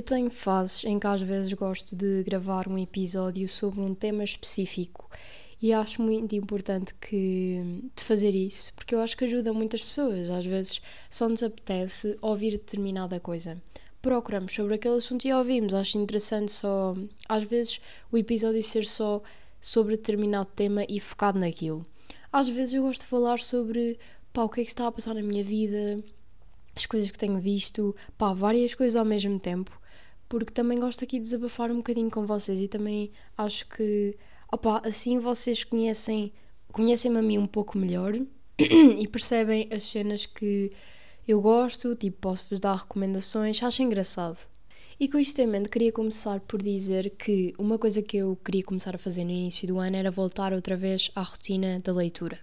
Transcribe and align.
Eu 0.00 0.04
tenho 0.04 0.30
fases 0.30 0.82
em 0.84 0.98
que 0.98 1.06
às 1.06 1.20
vezes 1.20 1.52
gosto 1.52 1.94
de 1.94 2.22
gravar 2.22 2.66
um 2.66 2.78
episódio 2.78 3.46
sobre 3.50 3.82
um 3.82 3.94
tema 3.94 4.24
específico 4.24 5.10
e 5.60 5.74
acho 5.74 6.00
muito 6.00 6.34
importante 6.34 6.94
que 6.94 7.82
de 7.94 8.02
fazer 8.02 8.34
isso, 8.34 8.72
porque 8.74 8.94
eu 8.94 9.00
acho 9.02 9.14
que 9.14 9.26
ajuda 9.26 9.52
muitas 9.52 9.82
pessoas. 9.82 10.30
Às 10.30 10.46
vezes 10.46 10.80
só 11.10 11.28
nos 11.28 11.42
apetece 11.42 12.16
ouvir 12.22 12.52
determinada 12.52 13.20
coisa. 13.20 13.62
Procuramos 14.00 14.54
sobre 14.54 14.76
aquele 14.76 14.94
assunto 14.96 15.26
e 15.26 15.34
ouvimos. 15.34 15.74
Acho 15.74 15.98
interessante 15.98 16.50
só, 16.50 16.96
às 17.28 17.44
vezes, 17.44 17.78
o 18.10 18.16
episódio 18.16 18.64
ser 18.64 18.86
só 18.86 19.22
sobre 19.60 19.98
determinado 19.98 20.48
tema 20.56 20.86
e 20.88 20.98
focado 20.98 21.38
naquilo. 21.38 21.84
Às 22.32 22.48
vezes 22.48 22.72
eu 22.72 22.84
gosto 22.84 23.02
de 23.02 23.06
falar 23.06 23.40
sobre 23.40 23.98
pá, 24.32 24.44
o 24.44 24.48
que 24.48 24.62
é 24.62 24.64
que 24.64 24.70
está 24.70 24.86
a 24.86 24.92
passar 24.92 25.12
na 25.12 25.22
minha 25.22 25.44
vida, 25.44 26.02
as 26.74 26.86
coisas 26.86 27.10
que 27.10 27.18
tenho 27.18 27.38
visto, 27.38 27.94
pá, 28.16 28.32
várias 28.32 28.74
coisas 28.74 28.96
ao 28.96 29.04
mesmo 29.04 29.38
tempo 29.38 29.78
porque 30.30 30.52
também 30.52 30.78
gosto 30.78 31.02
aqui 31.02 31.18
de 31.18 31.24
desabafar 31.24 31.72
um 31.72 31.78
bocadinho 31.78 32.08
com 32.08 32.24
vocês 32.24 32.60
e 32.60 32.68
também 32.68 33.10
acho 33.36 33.68
que 33.68 34.16
opa, 34.50 34.80
assim 34.84 35.18
vocês 35.18 35.64
conhecem 35.64 36.32
conhecem-me 36.72 37.18
a 37.18 37.22
mim 37.22 37.36
um 37.36 37.48
pouco 37.48 37.76
melhor 37.76 38.14
e 38.56 39.08
percebem 39.08 39.68
as 39.72 39.82
cenas 39.82 40.26
que 40.26 40.70
eu 41.26 41.40
gosto, 41.40 41.96
tipo, 41.96 42.18
posso-vos 42.20 42.60
dar 42.60 42.76
recomendações, 42.76 43.60
acho 43.60 43.82
engraçado. 43.82 44.38
E 45.00 45.08
com 45.08 45.18
isto 45.18 45.38
em 45.40 45.46
mente, 45.48 45.68
queria 45.68 45.90
começar 45.90 46.38
por 46.40 46.62
dizer 46.62 47.10
que 47.10 47.52
uma 47.58 47.76
coisa 47.76 48.00
que 48.00 48.18
eu 48.18 48.38
queria 48.44 48.62
começar 48.62 48.94
a 48.94 48.98
fazer 48.98 49.24
no 49.24 49.30
início 49.30 49.66
do 49.66 49.78
ano 49.80 49.96
era 49.96 50.10
voltar 50.12 50.52
outra 50.52 50.76
vez 50.76 51.10
à 51.16 51.22
rotina 51.22 51.80
da 51.80 51.92
leitura. 51.92 52.38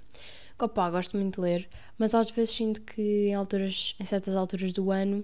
Opa, 0.59 0.89
gosto 0.89 1.15
muito 1.15 1.35
de 1.35 1.41
ler, 1.41 1.69
mas 1.97 2.13
às 2.13 2.31
vezes 2.31 2.53
sinto 2.53 2.81
que 2.81 3.27
em, 3.27 3.35
alturas, 3.35 3.95
em 3.97 4.05
certas 4.05 4.35
alturas 4.35 4.73
do 4.73 4.91
ano 4.91 5.23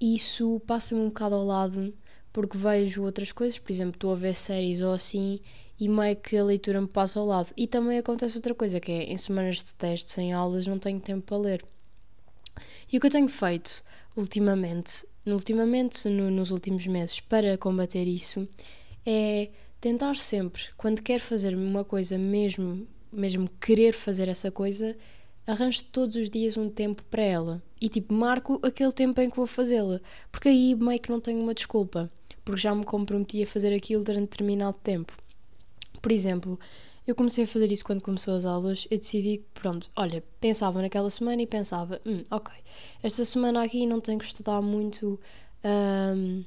isso 0.00 0.60
passa-me 0.66 1.00
um 1.00 1.08
bocado 1.08 1.34
ao 1.34 1.44
lado 1.44 1.94
porque 2.32 2.58
vejo 2.58 3.02
outras 3.02 3.32
coisas, 3.32 3.58
por 3.58 3.72
exemplo, 3.72 3.94
estou 3.94 4.12
a 4.12 4.16
ver 4.16 4.34
séries 4.34 4.82
ou 4.82 4.92
assim 4.92 5.40
e 5.78 5.88
meio 5.88 6.16
que 6.16 6.36
a 6.36 6.44
leitura 6.44 6.80
me 6.80 6.86
passa 6.86 7.18
ao 7.18 7.26
lado. 7.26 7.52
E 7.56 7.66
também 7.66 7.98
acontece 7.98 8.36
outra 8.36 8.54
coisa, 8.54 8.80
que 8.80 8.92
é 8.92 9.04
em 9.04 9.16
semanas 9.16 9.56
de 9.56 9.74
testes, 9.74 10.16
em 10.18 10.32
aulas, 10.32 10.66
não 10.66 10.78
tenho 10.78 11.00
tempo 11.00 11.22
para 11.22 11.36
ler. 11.36 11.64
E 12.92 12.96
o 12.96 13.00
que 13.00 13.06
eu 13.06 13.10
tenho 13.10 13.28
feito 13.28 13.82
ultimamente, 14.16 15.06
ultimamente 15.26 16.08
no, 16.08 16.30
nos 16.30 16.50
últimos 16.50 16.86
meses, 16.86 17.20
para 17.20 17.56
combater 17.58 18.04
isso, 18.04 18.48
é 19.04 19.50
tentar 19.80 20.16
sempre, 20.16 20.62
quando 20.76 21.02
quero 21.02 21.22
fazer 21.22 21.54
uma 21.54 21.84
coisa 21.84 22.16
mesmo, 22.18 22.86
mesmo 23.12 23.48
querer 23.60 23.92
fazer 23.92 24.28
essa 24.28 24.50
coisa, 24.50 24.96
arranjo 25.46 25.84
todos 25.84 26.16
os 26.16 26.28
dias 26.28 26.56
um 26.56 26.68
tempo 26.68 27.02
para 27.04 27.22
ela. 27.22 27.62
E 27.80 27.88
tipo 27.88 28.12
marco 28.12 28.58
aquele 28.62 28.92
tempo 28.92 29.20
em 29.20 29.30
que 29.30 29.36
vou 29.36 29.46
fazê-la, 29.46 30.00
porque 30.32 30.48
aí 30.48 30.74
meio 30.74 31.00
que 31.00 31.10
não 31.10 31.20
tenho 31.20 31.40
uma 31.40 31.54
desculpa, 31.54 32.10
porque 32.44 32.60
já 32.60 32.74
me 32.74 32.84
comprometi 32.84 33.42
a 33.42 33.46
fazer 33.46 33.74
aquilo 33.74 34.02
durante 34.02 34.30
determinado 34.30 34.76
tempo. 34.82 35.12
Por 36.00 36.10
exemplo, 36.10 36.58
eu 37.06 37.14
comecei 37.14 37.44
a 37.44 37.46
fazer 37.46 37.70
isso 37.70 37.84
quando 37.84 38.02
começou 38.02 38.34
as 38.34 38.44
aulas, 38.44 38.86
eu 38.90 38.98
decidi 38.98 39.38
que, 39.38 39.44
pronto, 39.54 39.88
olha, 39.94 40.24
pensava 40.40 40.82
naquela 40.82 41.08
semana 41.10 41.42
e 41.42 41.46
pensava, 41.46 42.00
hum, 42.04 42.22
ok, 42.30 42.52
esta 43.02 43.24
semana 43.24 43.62
aqui 43.62 43.86
não 43.86 44.00
tenho 44.00 44.18
que 44.18 44.24
estudar 44.24 44.60
muito 44.60 45.20
hum, 45.64 46.44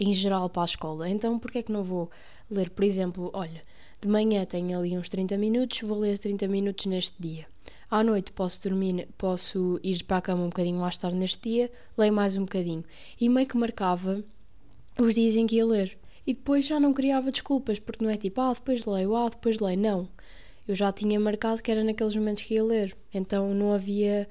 em 0.00 0.14
geral 0.14 0.48
para 0.48 0.62
a 0.62 0.64
escola, 0.64 1.08
então 1.08 1.38
porquê 1.38 1.58
é 1.58 1.62
que 1.62 1.72
não 1.72 1.82
vou 1.82 2.10
ler, 2.50 2.70
por 2.70 2.84
exemplo, 2.84 3.30
olha, 3.34 3.62
de 4.00 4.08
manhã 4.08 4.44
tenho 4.44 4.78
ali 4.78 4.96
uns 4.96 5.08
30 5.08 5.36
minutos, 5.36 5.80
vou 5.82 5.98
ler 5.98 6.18
30 6.18 6.48
minutos 6.48 6.86
neste 6.86 7.20
dia. 7.20 7.46
À 7.88 8.02
noite 8.02 8.32
posso 8.32 8.68
dormir, 8.68 9.08
posso 9.16 9.78
ir 9.82 10.02
para 10.04 10.16
a 10.16 10.20
cama 10.20 10.42
um 10.42 10.48
bocadinho 10.48 10.80
mais 10.80 10.98
tarde 10.98 11.16
neste 11.16 11.48
dia, 11.48 11.70
leio 11.96 12.12
mais 12.12 12.36
um 12.36 12.40
bocadinho. 12.40 12.84
E 13.20 13.28
meio 13.28 13.46
que 13.46 13.56
marcava 13.56 14.24
os 14.98 15.14
dias 15.14 15.36
em 15.36 15.46
que 15.46 15.56
ia 15.56 15.66
ler. 15.66 15.96
E 16.26 16.34
depois 16.34 16.66
já 16.66 16.80
não 16.80 16.92
criava 16.92 17.30
desculpas, 17.30 17.78
porque 17.78 18.04
não 18.04 18.10
é 18.10 18.16
tipo, 18.16 18.40
ah, 18.40 18.52
depois 18.52 18.84
leio, 18.84 19.14
ah, 19.14 19.28
depois 19.28 19.60
leio. 19.60 19.78
Não. 19.78 20.08
Eu 20.66 20.74
já 20.74 20.90
tinha 20.90 21.18
marcado 21.20 21.62
que 21.62 21.70
era 21.70 21.84
naqueles 21.84 22.16
momentos 22.16 22.42
que 22.42 22.54
ia 22.54 22.64
ler. 22.64 22.96
Então 23.14 23.54
não 23.54 23.72
havia 23.72 24.28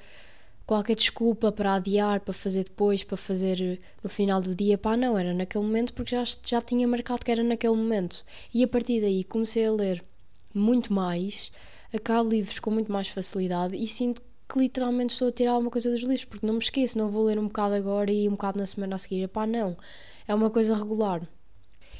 qualquer 0.65 0.95
desculpa 0.95 1.49
para 1.49 1.75
adiar, 1.75 2.19
para 2.19 2.33
fazer 2.33 2.65
depois, 2.65 3.03
para 3.05 3.15
fazer 3.15 3.79
no 4.03 4.09
final 4.09 4.41
do 4.41 4.53
dia. 4.53 4.77
Pá, 4.77 4.97
não, 4.97 5.17
era 5.17 5.33
naquele 5.33 5.63
momento 5.63 5.93
porque 5.93 6.13
já, 6.13 6.23
já 6.43 6.61
tinha 6.61 6.85
marcado 6.85 7.23
que 7.23 7.31
era 7.31 7.43
naquele 7.43 7.75
momento. 7.75 8.25
E 8.53 8.65
a 8.65 8.67
partir 8.67 8.99
daí 8.99 9.23
comecei 9.23 9.65
a 9.65 9.71
ler 9.71 10.03
muito 10.53 10.91
mais 10.91 11.51
acabo 11.93 12.29
livros 12.29 12.59
com 12.59 12.71
muito 12.71 12.91
mais 12.91 13.07
facilidade 13.07 13.75
e 13.75 13.87
sinto 13.87 14.21
que 14.47 14.59
literalmente 14.59 15.13
estou 15.13 15.27
a 15.27 15.31
tirar 15.31 15.51
alguma 15.51 15.71
coisa 15.71 15.89
dos 15.89 16.01
livros, 16.01 16.25
porque 16.25 16.45
não 16.45 16.53
me 16.53 16.59
esqueço, 16.59 16.97
não 16.97 17.09
vou 17.09 17.25
ler 17.25 17.39
um 17.39 17.47
bocado 17.47 17.73
agora 17.73 18.11
e 18.11 18.27
um 18.27 18.31
bocado 18.31 18.59
na 18.59 18.65
semana 18.65 18.95
a 18.95 18.99
seguir. 18.99 19.27
Pá, 19.27 19.45
não. 19.47 19.75
É 20.27 20.33
uma 20.33 20.49
coisa 20.49 20.75
regular. 20.75 21.21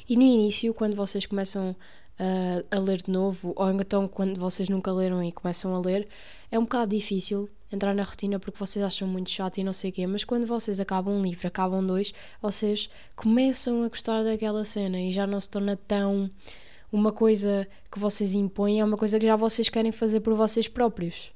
E 0.07 0.15
no 0.15 0.21
início, 0.21 0.73
quando 0.73 0.95
vocês 0.95 1.25
começam 1.25 1.75
uh, 2.19 2.65
a 2.69 2.79
ler 2.79 3.01
de 3.01 3.11
novo, 3.11 3.53
ou 3.55 3.71
então 3.71 4.07
quando 4.07 4.39
vocês 4.39 4.69
nunca 4.69 4.91
leram 4.91 5.23
e 5.23 5.31
começam 5.31 5.73
a 5.73 5.79
ler, 5.79 6.07
é 6.51 6.59
um 6.59 6.63
bocado 6.63 6.95
difícil 6.95 7.49
entrar 7.71 7.93
na 7.93 8.03
rotina 8.03 8.39
porque 8.39 8.57
vocês 8.59 8.83
acham 8.83 9.07
muito 9.07 9.29
chato 9.29 9.57
e 9.57 9.63
não 9.63 9.73
sei 9.73 9.89
o 9.89 9.93
quê, 9.93 10.07
mas 10.07 10.23
quando 10.23 10.45
vocês 10.45 10.79
acabam 10.79 11.15
um 11.15 11.21
livro, 11.21 11.47
acabam 11.47 11.85
dois, 11.85 12.13
vocês 12.41 12.89
começam 13.15 13.83
a 13.83 13.89
gostar 13.89 14.23
daquela 14.23 14.63
cena 14.65 14.99
e 14.99 15.11
já 15.11 15.25
não 15.25 15.41
se 15.41 15.49
torna 15.49 15.75
tão 15.75 16.29
uma 16.95 17.11
coisa 17.11 17.67
que 17.91 17.99
vocês 17.99 18.33
impõem, 18.33 18.79
é 18.79 18.85
uma 18.85 18.95
coisa 18.95 19.19
que 19.19 19.25
já 19.25 19.35
vocês 19.35 19.67
querem 19.67 19.91
fazer 19.91 20.21
por 20.21 20.33
vocês 20.33 20.67
próprios. 20.67 21.31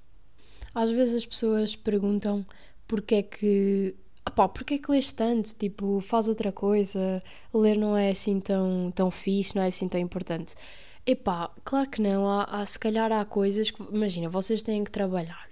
Às 0.74 0.90
vezes 0.90 1.16
as 1.16 1.26
pessoas 1.26 1.76
perguntam 1.76 2.46
porque 2.88 3.16
é 3.16 3.24
que. 3.24 3.96
Opá, 4.28 4.48
porque 4.48 4.76
é 4.76 4.78
que 4.78 4.92
lês 4.92 5.12
tanto? 5.12 5.54
Tipo, 5.56 6.00
faz 6.00 6.28
outra 6.28 6.52
coisa, 6.52 7.22
ler 7.54 7.78
não 7.78 7.98
é 7.98 8.12
assim 8.12 8.40
tão, 8.40 8.92
tão 8.96 9.12
fixe, 9.12 9.56
não 9.56 9.64
é 9.64 9.68
assim 9.68 9.88
tão 9.88 10.00
importante. 10.00 10.56
Epá, 11.06 11.52
claro 11.64 11.90
que 11.90 12.02
não, 12.02 12.30
há, 12.30 12.44
há, 12.44 12.66
se 12.66 12.78
calhar 12.78 13.12
há 13.12 13.26
coisas 13.26 13.72
que, 13.72 13.82
imagina, 13.92 14.30
vocês 14.30 14.62
têm 14.62 14.84
que 14.84 14.92
trabalhar. 14.92 15.50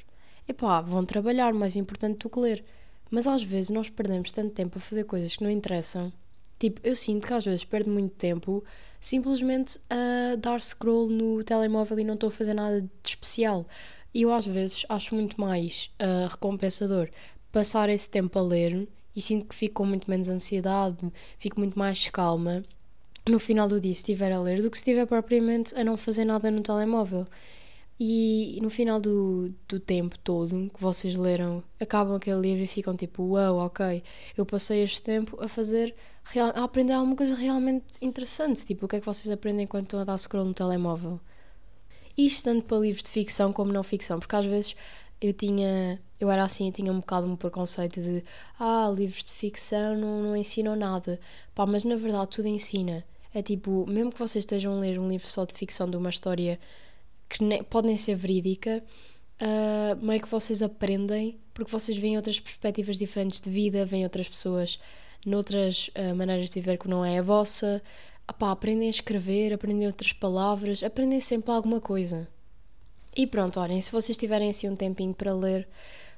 Epá, 0.47 0.79
vão 0.81 1.03
trabalhar, 1.05 1.53
mais 1.53 1.75
importante 1.75 2.19
do 2.19 2.29
que 2.29 2.39
ler. 2.39 2.63
Mas 3.09 3.27
às 3.27 3.43
vezes 3.43 3.69
nós 3.71 3.89
perdemos 3.89 4.31
tanto 4.31 4.53
tempo 4.53 4.77
a 4.77 4.81
fazer 4.81 5.03
coisas 5.05 5.35
que 5.35 5.43
não 5.43 5.49
interessam. 5.49 6.13
Tipo, 6.59 6.81
eu 6.83 6.95
sinto 6.95 7.27
que 7.27 7.33
às 7.33 7.45
vezes 7.45 7.63
perdo 7.63 7.89
muito 7.89 8.15
tempo 8.15 8.63
simplesmente 8.99 9.79
a 9.89 10.35
dar 10.37 10.61
scroll 10.61 11.09
no 11.09 11.43
telemóvel 11.43 11.99
e 11.99 12.03
não 12.03 12.15
estou 12.15 12.29
a 12.29 12.31
fazer 12.31 12.53
nada 12.53 12.81
de 12.81 12.89
especial. 13.03 13.65
E 14.13 14.23
eu 14.23 14.33
às 14.33 14.45
vezes 14.45 14.85
acho 14.89 15.13
muito 15.15 15.39
mais 15.39 15.91
uh, 16.01 16.27
recompensador 16.27 17.09
passar 17.51 17.89
esse 17.89 18.09
tempo 18.09 18.37
a 18.39 18.41
ler 18.41 18.87
e 19.15 19.21
sinto 19.21 19.47
que 19.47 19.55
fico 19.55 19.75
com 19.75 19.85
muito 19.85 20.09
menos 20.09 20.29
ansiedade, 20.29 20.97
fico 21.39 21.59
muito 21.59 21.77
mais 21.77 22.07
calma 22.09 22.63
no 23.27 23.39
final 23.39 23.67
do 23.67 23.79
dia 23.79 23.93
se 23.93 24.01
estiver 24.01 24.31
a 24.31 24.39
ler 24.39 24.61
do 24.61 24.71
que 24.71 24.77
se 24.77 24.83
estiver 24.83 25.05
propriamente 25.05 25.75
a 25.75 25.83
não 25.83 25.97
fazer 25.97 26.25
nada 26.25 26.49
no 26.49 26.61
telemóvel. 26.61 27.27
E 27.99 28.59
no 28.61 28.69
final 28.69 28.99
do, 28.99 29.51
do 29.67 29.79
tempo 29.79 30.19
todo 30.19 30.69
que 30.71 30.79
vocês 30.79 31.15
leram, 31.15 31.63
acabam 31.79 32.15
aquele 32.15 32.41
livro 32.41 32.63
e 32.63 32.67
ficam 32.67 32.95
tipo, 32.95 33.23
uau, 33.23 33.55
wow, 33.55 33.65
ok, 33.65 34.03
eu 34.37 34.45
passei 34.45 34.83
este 34.83 35.01
tempo 35.01 35.35
a 35.43 35.47
fazer 35.47 35.95
real, 36.31 36.51
a 36.55 36.63
aprender 36.63 36.93
alguma 36.93 37.15
coisa 37.15 37.35
realmente 37.35 37.85
interessante. 38.01 38.65
Tipo, 38.65 38.85
o 38.85 38.89
que 38.89 38.97
é 38.97 38.99
que 38.99 39.05
vocês 39.05 39.29
aprendem 39.29 39.67
quando 39.67 39.85
estão 39.85 39.99
a 39.99 40.03
dar 40.03 40.17
scroll 40.17 40.45
no 40.45 40.53
telemóvel? 40.53 41.19
Isto 42.17 42.45
tanto 42.45 42.65
para 42.65 42.77
livros 42.77 43.03
de 43.03 43.09
ficção 43.09 43.53
como 43.53 43.71
não 43.71 43.83
ficção, 43.83 44.19
porque 44.19 44.35
às 44.35 44.45
vezes 44.45 44.75
eu 45.21 45.33
tinha, 45.33 46.01
eu 46.19 46.29
era 46.31 46.43
assim, 46.43 46.67
eu 46.67 46.73
tinha 46.73 46.91
um 46.91 46.99
bocado 46.99 47.27
um 47.27 47.35
preconceito 47.35 48.01
de 48.01 48.23
ah, 48.59 48.91
livros 48.95 49.23
de 49.23 49.31
ficção 49.31 49.95
não, 49.95 50.23
não 50.23 50.35
ensinam 50.37 50.75
nada. 50.75 51.19
Pá, 51.53 51.65
mas 51.65 51.83
na 51.83 51.95
verdade 51.95 52.29
tudo 52.29 52.47
ensina. 52.47 53.05
É 53.33 53.41
tipo, 53.41 53.85
mesmo 53.87 54.11
que 54.11 54.19
vocês 54.19 54.43
estejam 54.43 54.73
a 54.73 54.79
ler 54.79 54.99
um 54.99 55.07
livro 55.07 55.29
só 55.29 55.45
de 55.45 55.53
ficção 55.53 55.89
de 55.89 55.97
uma 55.97 56.09
história 56.09 56.59
que 57.29 57.43
ne, 57.43 57.61
pode 57.63 57.87
nem 57.87 57.97
ser 57.97 58.15
verídica, 58.15 58.83
uh, 59.41 60.05
meio 60.05 60.21
que 60.21 60.29
vocês 60.29 60.61
aprendem 60.61 61.37
porque 61.53 61.71
vocês 61.71 61.97
veem 61.97 62.15
outras 62.15 62.39
perspectivas 62.39 62.97
diferentes 62.97 63.41
de 63.41 63.49
vida, 63.49 63.83
veem 63.83 64.03
outras 64.03 64.29
pessoas 64.29 64.79
noutras 65.25 65.89
uh, 65.89 66.15
maneiras 66.15 66.49
de 66.49 66.59
viver 66.59 66.77
que 66.77 66.87
não 66.87 67.03
é 67.03 67.19
a 67.19 67.21
vossa. 67.21 67.81
Apá, 68.27 68.51
aprendem 68.51 68.87
a 68.87 68.91
escrever, 68.91 69.53
aprendem 69.53 69.87
outras 69.87 70.13
palavras, 70.13 70.83
aprendem 70.83 71.19
sempre 71.19 71.51
alguma 71.51 71.79
coisa. 71.79 72.27
E 73.15 73.25
pronto, 73.25 73.59
olhem, 73.59 73.81
se 73.81 73.91
vocês 73.91 74.17
tiverem 74.17 74.49
assim 74.49 74.69
um 74.69 74.75
tempinho 74.75 75.13
para 75.13 75.33
ler, 75.33 75.67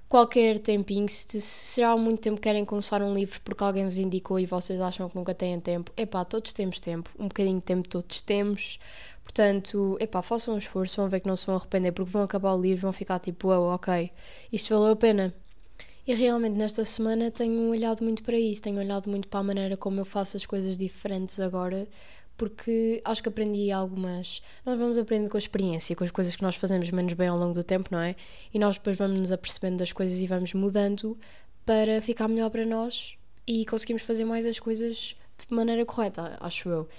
qualquer 0.09 0.59
tempinho, 0.59 1.07
se, 1.07 1.39
se 1.39 1.81
já 1.81 1.91
há 1.91 1.97
muito 1.97 2.19
tempo 2.19 2.41
querem 2.41 2.65
começar 2.65 3.01
um 3.01 3.13
livro 3.13 3.39
porque 3.41 3.63
alguém 3.63 3.85
vos 3.85 3.99
indicou 3.99 4.39
e 4.39 4.45
vocês 4.45 4.81
acham 4.81 5.07
que 5.07 5.15
nunca 5.15 5.33
têm 5.33 5.59
tempo, 5.59 5.91
epá, 5.95 6.25
todos 6.25 6.51
temos 6.51 6.79
tempo, 6.79 7.09
um 7.17 7.27
bocadinho 7.27 7.59
de 7.59 7.63
tempo 7.63 7.87
todos 7.87 8.19
temos. 8.21 8.79
Portanto, 9.23 9.95
epá, 9.99 10.23
façam 10.23 10.55
um 10.55 10.57
esforço, 10.57 10.97
vão 10.97 11.07
ver 11.07 11.19
que 11.19 11.27
não 11.27 11.35
se 11.35 11.45
vão 11.45 11.55
arrepender 11.55 11.91
porque 11.91 12.11
vão 12.11 12.23
acabar 12.23 12.53
o 12.55 12.61
livro, 12.61 12.81
vão 12.81 12.93
ficar 12.93 13.19
tipo, 13.19 13.49
oh, 13.49 13.75
ok, 13.75 14.11
isto 14.51 14.73
valeu 14.73 14.93
a 14.93 14.95
pena. 14.95 15.33
E 16.09 16.13
realmente 16.15 16.57
nesta 16.57 16.83
semana 16.83 17.29
tenho 17.29 17.69
olhado 17.69 18.03
muito 18.03 18.23
para 18.23 18.35
isso, 18.35 18.63
tenho 18.63 18.79
olhado 18.79 19.07
muito 19.07 19.27
para 19.27 19.41
a 19.41 19.43
maneira 19.43 19.77
como 19.77 19.99
eu 19.99 20.05
faço 20.05 20.37
as 20.37 20.43
coisas 20.43 20.75
diferentes 20.75 21.39
agora, 21.39 21.87
porque 22.35 22.99
acho 23.05 23.21
que 23.21 23.29
aprendi 23.29 23.71
algumas. 23.71 24.41
Nós 24.65 24.79
vamos 24.79 24.97
aprendendo 24.97 25.29
com 25.29 25.37
a 25.37 25.39
experiência, 25.39 25.95
com 25.95 26.03
as 26.03 26.09
coisas 26.09 26.35
que 26.35 26.41
nós 26.41 26.55
fazemos 26.55 26.89
menos 26.89 27.13
bem 27.13 27.27
ao 27.27 27.37
longo 27.37 27.53
do 27.53 27.63
tempo, 27.63 27.89
não 27.91 27.99
é? 27.99 28.15
E 28.51 28.57
nós 28.57 28.75
depois 28.77 28.97
vamos 28.97 29.19
nos 29.19 29.31
apercebendo 29.31 29.77
das 29.77 29.91
coisas 29.91 30.19
e 30.19 30.25
vamos 30.25 30.51
mudando 30.55 31.15
para 31.63 32.01
ficar 32.01 32.27
melhor 32.27 32.49
para 32.49 32.65
nós 32.65 33.15
e 33.45 33.63
conseguimos 33.67 34.01
fazer 34.01 34.25
mais 34.25 34.47
as 34.47 34.59
coisas 34.59 35.15
de 35.37 35.53
maneira 35.53 35.85
correta, 35.85 36.37
acho 36.39 36.69
eu. 36.69 36.89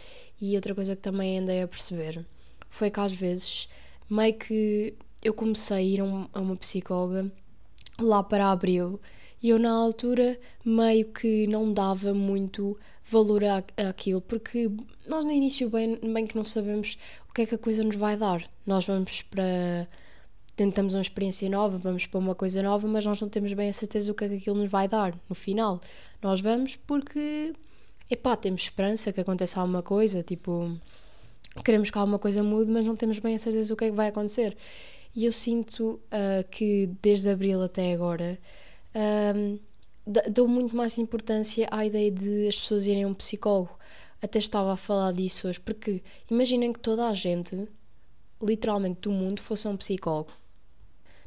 E 0.41 0.55
outra 0.55 0.73
coisa 0.73 0.95
que 0.95 1.03
também 1.03 1.37
andei 1.37 1.63
a 1.63 1.67
perceber 1.67 2.25
foi 2.69 2.89
que 2.93 3.01
às 3.01 3.13
vezes 3.13 3.69
meio 4.09 4.35
que 4.35 4.95
eu 5.21 5.35
comecei 5.35 5.77
a 5.77 5.83
ir 5.83 6.01
a 6.01 6.05
uma 6.41 6.55
psicóloga 6.55 7.29
lá 8.05 8.23
para 8.23 8.51
abril 8.51 9.01
e 9.43 9.49
eu 9.49 9.59
na 9.59 9.71
altura 9.71 10.39
meio 10.65 11.07
que 11.13 11.47
não 11.47 11.73
dava 11.73 12.13
muito 12.13 12.77
valor 13.11 13.43
àquilo, 13.45 14.21
porque 14.21 14.71
nós 15.07 15.25
no 15.25 15.33
início 15.33 15.69
bem, 15.69 15.97
bem 15.97 16.27
que 16.27 16.37
não 16.37 16.45
sabemos 16.45 16.97
o 17.29 17.33
que 17.33 17.43
é 17.43 17.47
que 17.47 17.55
a 17.55 17.59
coisa 17.59 17.83
nos 17.83 17.97
vai 17.97 18.17
dar. 18.17 18.49
Nós 18.67 18.87
vamos 18.87 19.23
para. 19.23 19.89
tentamos 20.55 20.95
uma 20.95 21.01
experiência 21.01 21.49
nova, 21.49 21.79
vamos 21.79 22.07
para 22.07 22.19
uma 22.21 22.35
coisa 22.35 22.63
nova, 22.63 22.87
mas 22.87 23.05
nós 23.05 23.21
não 23.21 23.29
temos 23.29 23.53
bem 23.53 23.69
a 23.69 23.73
certeza 23.73 24.13
o 24.13 24.15
que 24.15 24.25
é 24.25 24.29
que 24.29 24.35
aquilo 24.37 24.57
nos 24.57 24.71
vai 24.71 24.87
dar 24.87 25.15
no 25.29 25.35
final. 25.35 25.81
Nós 26.23 26.41
vamos 26.41 26.77
porque, 26.77 27.53
epá, 28.11 28.37
temos 28.37 28.63
esperança 28.63 29.13
que 29.13 29.21
aconteça 29.21 29.61
alguma 29.61 29.83
coisa, 29.83 30.23
tipo, 30.23 30.79
queremos 31.65 31.91
que 31.91 31.99
alguma 31.99 32.19
coisa 32.19 32.43
mude, 32.43 32.71
mas 32.71 32.85
não 32.85 32.95
temos 32.95 33.19
bem 33.19 33.35
a 33.35 33.39
certeza 33.39 33.73
o 33.73 33.77
que 33.77 33.87
é 33.87 33.91
que 33.91 33.97
vai 33.97 34.09
acontecer. 34.09 34.57
E 35.15 35.25
eu 35.25 35.33
sinto 35.33 36.01
uh, 36.07 36.49
que 36.51 36.89
desde 37.03 37.29
abril 37.29 37.63
até 37.63 37.93
agora. 37.93 38.39
Um, 38.95 39.59
dou 40.31 40.49
muito 40.49 40.75
mais 40.75 40.99
importância 40.99 41.69
à 41.71 41.85
ideia 41.85 42.11
de 42.11 42.49
as 42.49 42.59
pessoas 42.59 42.87
irem 42.87 43.05
a 43.05 43.09
um 43.09 43.15
psicólogo. 43.15 43.79
Até 44.23 44.39
estava 44.39 44.73
a 44.73 44.77
falar 44.77 45.13
disso 45.13 45.49
hoje, 45.49 45.61
porque 45.61 46.03
imaginem 46.31 46.73
que 46.73 46.81
toda 46.81 47.09
a 47.09 47.15
gente, 47.15 47.69
literalmente 48.43 49.01
do 49.01 49.11
mundo, 49.11 49.41
fosse 49.41 49.67
um 49.67 49.77
psicólogo. 49.77 50.33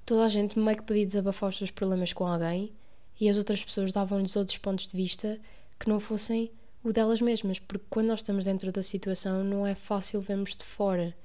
Toda 0.06 0.26
a 0.26 0.30
gente 0.30 0.60
meio 0.60 0.78
que 0.78 0.84
podia 0.84 1.06
desabafar 1.06 1.50
os 1.50 1.58
seus 1.58 1.72
problemas 1.72 2.14
com 2.14 2.28
alguém 2.28 2.74
e 3.20 3.30
as 3.30 3.38
outras 3.38 3.64
pessoas 3.64 3.94
davam-lhes 3.94 4.36
outros 4.36 4.58
pontos 4.58 4.88
de 4.88 4.96
vista 4.96 5.40
que 5.80 5.90
não 5.90 6.00
fossem 6.00 6.52
o 6.84 6.92
delas 6.92 7.22
mesmas, 7.22 7.60
porque 7.60 7.86
quando 7.90 8.08
nós 8.08 8.20
estamos 8.20 8.46
dentro 8.46 8.72
da 8.72 8.84
situação 8.84 9.44
não 9.44 9.66
é 9.66 9.74
fácil 9.74 10.20
vermos 10.20 10.56
de 10.56 10.66
fora. 10.66 11.16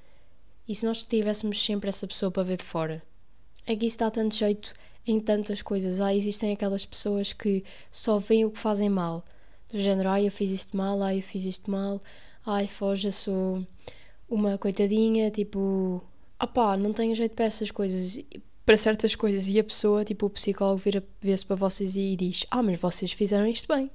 E 0.69 0.75
se 0.75 0.85
nós 0.85 1.03
tivéssemos 1.03 1.65
sempre 1.65 1.89
essa 1.89 2.07
pessoa 2.07 2.31
para 2.31 2.43
ver 2.43 2.59
de 2.59 2.65
fora? 2.65 3.03
É 3.67 3.75
que 3.75 3.87
isso 3.87 3.99
dá 3.99 4.11
tanto 4.11 4.35
jeito 4.37 4.75
em 5.07 5.19
tantas 5.19 5.63
coisas. 5.63 5.99
Ah, 5.99 6.15
existem 6.15 6.53
aquelas 6.53 6.85
pessoas 6.85 7.33
que 7.33 7.65
só 7.91 8.19
veem 8.19 8.45
o 8.45 8.51
que 8.51 8.59
fazem 8.59 8.91
mal. 8.91 9.25
Do 9.73 9.79
género, 9.79 10.11
ai, 10.11 10.27
eu 10.27 10.31
fiz 10.31 10.51
isto 10.51 10.77
mal, 10.77 11.03
ai, 11.03 11.19
eu 11.19 11.23
fiz 11.23 11.47
isto 11.47 11.71
mal, 11.71 12.03
ai, 12.45 12.67
foge, 12.67 13.09
eu 13.09 13.13
sou 13.13 13.67
uma 14.29 14.59
coitadinha, 14.59 15.31
tipo, 15.31 16.03
ah 16.39 16.47
pá, 16.47 16.77
não 16.77 16.93
tenho 16.93 17.15
jeito 17.15 17.35
para 17.35 17.47
essas 17.47 17.71
coisas, 17.71 18.23
para 18.67 18.77
certas 18.77 19.15
coisas. 19.15 19.49
E 19.49 19.59
a 19.59 19.65
pessoa, 19.65 20.05
tipo, 20.05 20.27
o 20.27 20.31
psicólogo 20.31 20.79
vira-se 20.79 21.07
vira 21.23 21.39
para 21.47 21.57
vocês 21.57 21.97
e 21.97 22.15
diz, 22.15 22.45
ah, 22.51 22.63
mas 22.63 22.79
vocês 22.79 23.13
fizeram 23.13 23.47
isto 23.47 23.67
bem, 23.75 23.91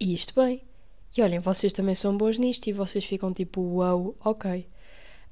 e 0.00 0.14
isto 0.14 0.34
bem. 0.34 0.62
E 1.16 1.22
olhem, 1.22 1.38
vocês 1.38 1.72
também 1.72 1.94
são 1.94 2.16
bons 2.16 2.38
nisto, 2.38 2.66
e 2.66 2.72
vocês 2.72 3.04
ficam 3.04 3.32
tipo, 3.32 3.60
uau, 3.60 4.02
wow, 4.02 4.16
ok 4.24 4.66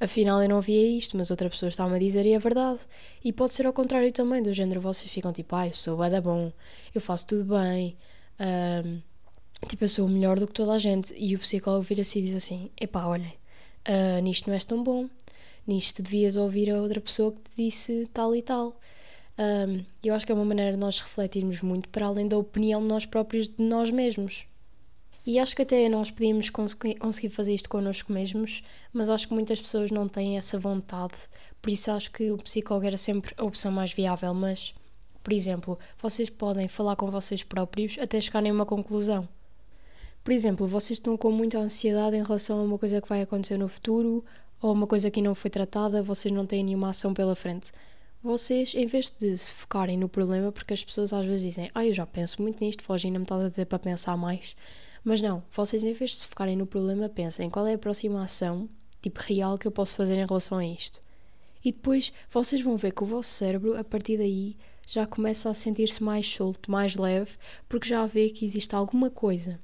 afinal 0.03 0.43
eu 0.43 0.49
não 0.49 0.61
via 0.61 0.99
isto, 0.99 1.17
mas 1.17 1.31
outra 1.31 1.49
pessoa 1.49 1.69
está-me 1.69 1.95
a 1.95 1.99
dizer 1.99 2.27
e 2.27 2.33
é 2.33 2.39
verdade. 2.39 2.81
E 3.25 3.33
pode 3.33 3.55
ser 3.55 3.67
ao 3.67 3.73
contrário 3.73 4.11
também, 4.13 4.43
do 4.43 4.53
género 4.53 4.81
vocês 4.81 5.11
ficam 5.11 5.33
tipo, 5.33 5.55
ah, 5.55 5.69
eu 5.69 5.75
sou 5.75 5.97
da 5.97 6.21
bom, 6.21 6.53
eu 6.95 7.01
faço 7.01 7.27
tudo 7.27 7.57
bem, 7.57 7.97
um, 8.85 9.01
tipo, 9.69 9.85
eu 9.85 9.89
sou 9.89 10.09
melhor 10.09 10.39
do 10.39 10.47
que 10.47 10.53
toda 10.53 10.73
a 10.73 10.79
gente. 10.79 11.15
E 11.17 11.37
o 11.37 11.39
psicólogo 11.39 11.83
vira-se 11.83 12.19
e 12.19 12.23
diz 12.23 12.35
assim: 12.35 12.71
epá, 12.81 13.07
olhem, 13.07 13.35
uh, 13.89 14.21
nisto 14.21 14.49
não 14.49 14.55
és 14.55 14.65
tão 14.65 14.83
bom, 14.83 15.09
nisto 15.67 16.03
devias 16.03 16.37
ouvir 16.37 16.71
a 16.71 16.81
outra 16.81 17.01
pessoa 17.01 17.33
que 17.33 17.39
te 17.39 17.51
disse 17.57 18.09
tal 18.13 18.35
e 18.35 18.43
tal. 18.43 18.77
Um, 19.39 19.85
eu 20.05 20.15
acho 20.15 20.27
que 20.27 20.33
é 20.33 20.35
uma 20.35 20.45
maneira 20.45 20.73
de 20.73 20.79
nós 20.79 21.01
refletirmos 21.01 21.63
muito 21.63 21.89
para 21.89 22.07
além 22.07 22.29
da 22.29 22.37
opinião 22.37 22.83
de 22.83 22.89
nós 22.89 23.07
próprios 23.07 23.49
de 23.49 23.63
nós 23.63 23.91
mesmos. 23.91 24.45
E 25.25 25.39
acho 25.39 25.55
que 25.55 25.63
até 25.63 25.89
nós 25.89 26.11
podíamos 26.11 26.51
conseguir 26.51 27.31
fazer 27.31 27.55
isto 27.55 27.69
connosco 27.69 28.13
mesmos, 28.13 28.63
mas 28.93 29.09
acho 29.09 29.29
que 29.29 29.35
muitas 29.35 29.61
pessoas 29.61 29.91
não 29.91 30.09
têm 30.09 30.37
essa 30.37 30.59
vontade. 30.59 31.15
Por 31.61 31.71
isso 31.71 31.93
acho 31.93 32.11
que 32.11 32.33
o 32.33 32.39
psicólogo 32.39 32.87
era 32.87 32.97
sempre 32.97 33.33
a 33.37 33.45
opção 33.45 33.71
mais 33.71 33.93
viável. 33.93 34.35
Mas, 34.35 34.75
por 35.23 35.33
exemplo, 35.33 35.79
vocês 36.01 36.29
podem 36.29 36.67
falar 36.67 36.97
com 36.97 37.09
vocês 37.09 37.45
próprios 37.45 37.97
até 38.01 38.21
chegarem 38.21 38.51
a 38.51 38.55
uma 38.55 38.67
conclusão. 38.67 39.29
Por 40.25 40.33
exemplo, 40.33 40.67
vocês 40.67 40.99
estão 40.99 41.17
com 41.17 41.31
muita 41.31 41.59
ansiedade 41.59 42.17
em 42.17 42.23
relação 42.23 42.59
a 42.59 42.63
uma 42.63 42.79
coisa 42.79 43.01
que 43.01 43.09
vai 43.09 43.23
acontecer 43.23 43.57
no 43.57 43.69
futuro 43.69 44.25
ou 44.61 44.73
uma 44.73 44.87
coisa 44.87 45.11
que 45.11 45.23
não 45.23 45.35
foi 45.35 45.51
tratada, 45.51 46.03
vocês 46.03 46.33
não 46.33 46.47
têm 46.47 46.65
nenhuma 46.65 46.91
ação 46.91 47.15
pela 47.15 47.35
frente. 47.35 47.73
Vocês, 48.23 48.73
em 48.75 48.87
vez 48.87 49.11
de 49.11 49.37
se 49.37 49.53
focarem 49.53 49.99
no 49.99 50.09
problema, 50.09 50.53
porque 50.53 50.75
as 50.75 50.85
pessoas 50.85 51.13
às 51.13 51.27
vezes 51.27 51.43
dizem, 51.43 51.71
ah, 51.75 51.85
eu 51.85 51.93
já 51.93 52.07
penso 52.07 52.41
muito 52.41 52.65
nisto, 52.65 52.85
Foge, 52.85 53.09
ainda 53.09 53.19
me 53.19 53.25
estás 53.25 53.43
a 53.43 53.49
dizer 53.49 53.67
para 53.67 53.81
pensar 53.81 54.17
mais 54.17 54.55
mas 55.05 55.21
não, 55.21 55.43
vocês 55.51 55.83
em 55.83 55.93
vez 55.93 56.11
de 56.13 56.17
se 56.19 56.29
focarem 56.29 56.57
no 56.57 56.67
problema, 56.67 57.09
pensem 57.09 57.51
qual 57.51 57.67
é 57.67 57.75
a 57.75 57.79
próxima 57.79 58.23
ação, 58.23 58.69
tipo 59.01 59.21
real, 59.21 59.59
que 59.59 59.67
eu 59.67 59.73
posso 59.73 59.95
fazer 59.95 60.15
em 60.15 60.27
relação 60.27 60.59
a 60.59 60.65
isto. 60.65 61.01
E 61.65 61.73
depois 61.73 62.13
vocês 62.31 62.63
vão 62.63 62.77
ver 62.77 62.93
que 62.93 63.03
o 63.03 63.07
vosso 63.07 63.31
cérebro, 63.31 63.77
a 63.77 63.85
partir 63.85 64.17
daí, 64.17 64.57
já 64.87 65.07
começa 65.07 65.49
a 65.49 65.55
sentir-se 65.55 66.03
mais 66.03 66.27
solto, 66.27 66.71
mais 66.71 66.97
leve, 66.97 67.33
porque 67.69 67.89
já 67.89 68.07
vê 68.07 68.31
que 68.31 68.45
existe 68.45 68.75
alguma 68.75 69.11
coisa, 69.11 69.61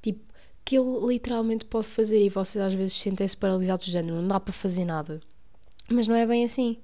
tipo, 0.00 0.20
que 0.64 0.76
ele 0.76 1.06
literalmente 1.06 1.64
pode 1.64 1.88
fazer 1.88 2.24
e 2.24 2.28
vocês 2.28 2.64
às 2.64 2.74
vezes 2.74 3.00
sentem-se 3.00 3.36
paralisados 3.36 3.86
género, 3.86 4.16
não 4.16 4.28
dá 4.28 4.38
para 4.38 4.52
fazer 4.52 4.84
nada. 4.84 5.20
Mas 5.88 6.06
não 6.06 6.14
é 6.14 6.24
bem 6.24 6.44
assim. 6.44 6.78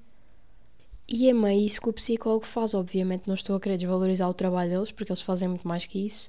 E 1.09 1.31
é 1.31 1.33
meio 1.33 1.65
isso 1.65 1.81
que 1.81 1.89
o 1.89 1.93
psicólogo 1.93 2.45
faz, 2.45 2.75
obviamente 2.75 3.27
não 3.27 3.35
estou 3.35 3.57
a 3.57 3.61
querer 3.61 3.79
desvalorizar 3.79 4.29
o 4.29 4.35
trabalho 4.35 4.71
deles, 4.71 4.91
porque 4.91 5.11
eles 5.11 5.23
fazem 5.23 5.49
muito 5.49 5.67
mais 5.67 5.87
que 5.87 6.05
isso, 6.05 6.29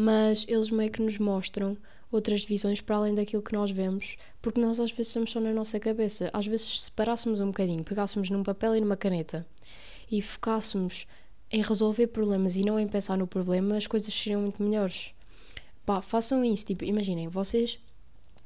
mas 0.00 0.44
eles 0.46 0.70
meio 0.70 0.92
que 0.92 1.02
nos 1.02 1.18
mostram 1.18 1.76
outras 2.12 2.44
visões 2.44 2.80
para 2.80 2.94
além 2.94 3.16
daquilo 3.16 3.42
que 3.42 3.52
nós 3.52 3.72
vemos, 3.72 4.16
porque 4.40 4.60
nós 4.60 4.78
às 4.78 4.92
vezes 4.92 5.08
estamos 5.08 5.32
só 5.32 5.40
na 5.40 5.52
nossa 5.52 5.80
cabeça. 5.80 6.30
Às 6.32 6.46
vezes, 6.46 6.82
se 6.82 6.92
parássemos 6.92 7.40
um 7.40 7.48
bocadinho, 7.48 7.82
pegássemos 7.82 8.30
num 8.30 8.44
papel 8.44 8.76
e 8.76 8.80
numa 8.80 8.96
caneta 8.96 9.44
e 10.08 10.22
focássemos 10.22 11.04
em 11.50 11.60
resolver 11.62 12.06
problemas 12.06 12.54
e 12.54 12.62
não 12.62 12.78
em 12.78 12.86
pensar 12.86 13.18
no 13.18 13.26
problema, 13.26 13.76
as 13.76 13.88
coisas 13.88 14.14
seriam 14.14 14.40
muito 14.40 14.62
melhores. 14.62 15.10
Pá, 15.84 16.00
façam 16.00 16.44
isso, 16.44 16.66
tipo, 16.66 16.84
imaginem, 16.84 17.26
vocês 17.26 17.80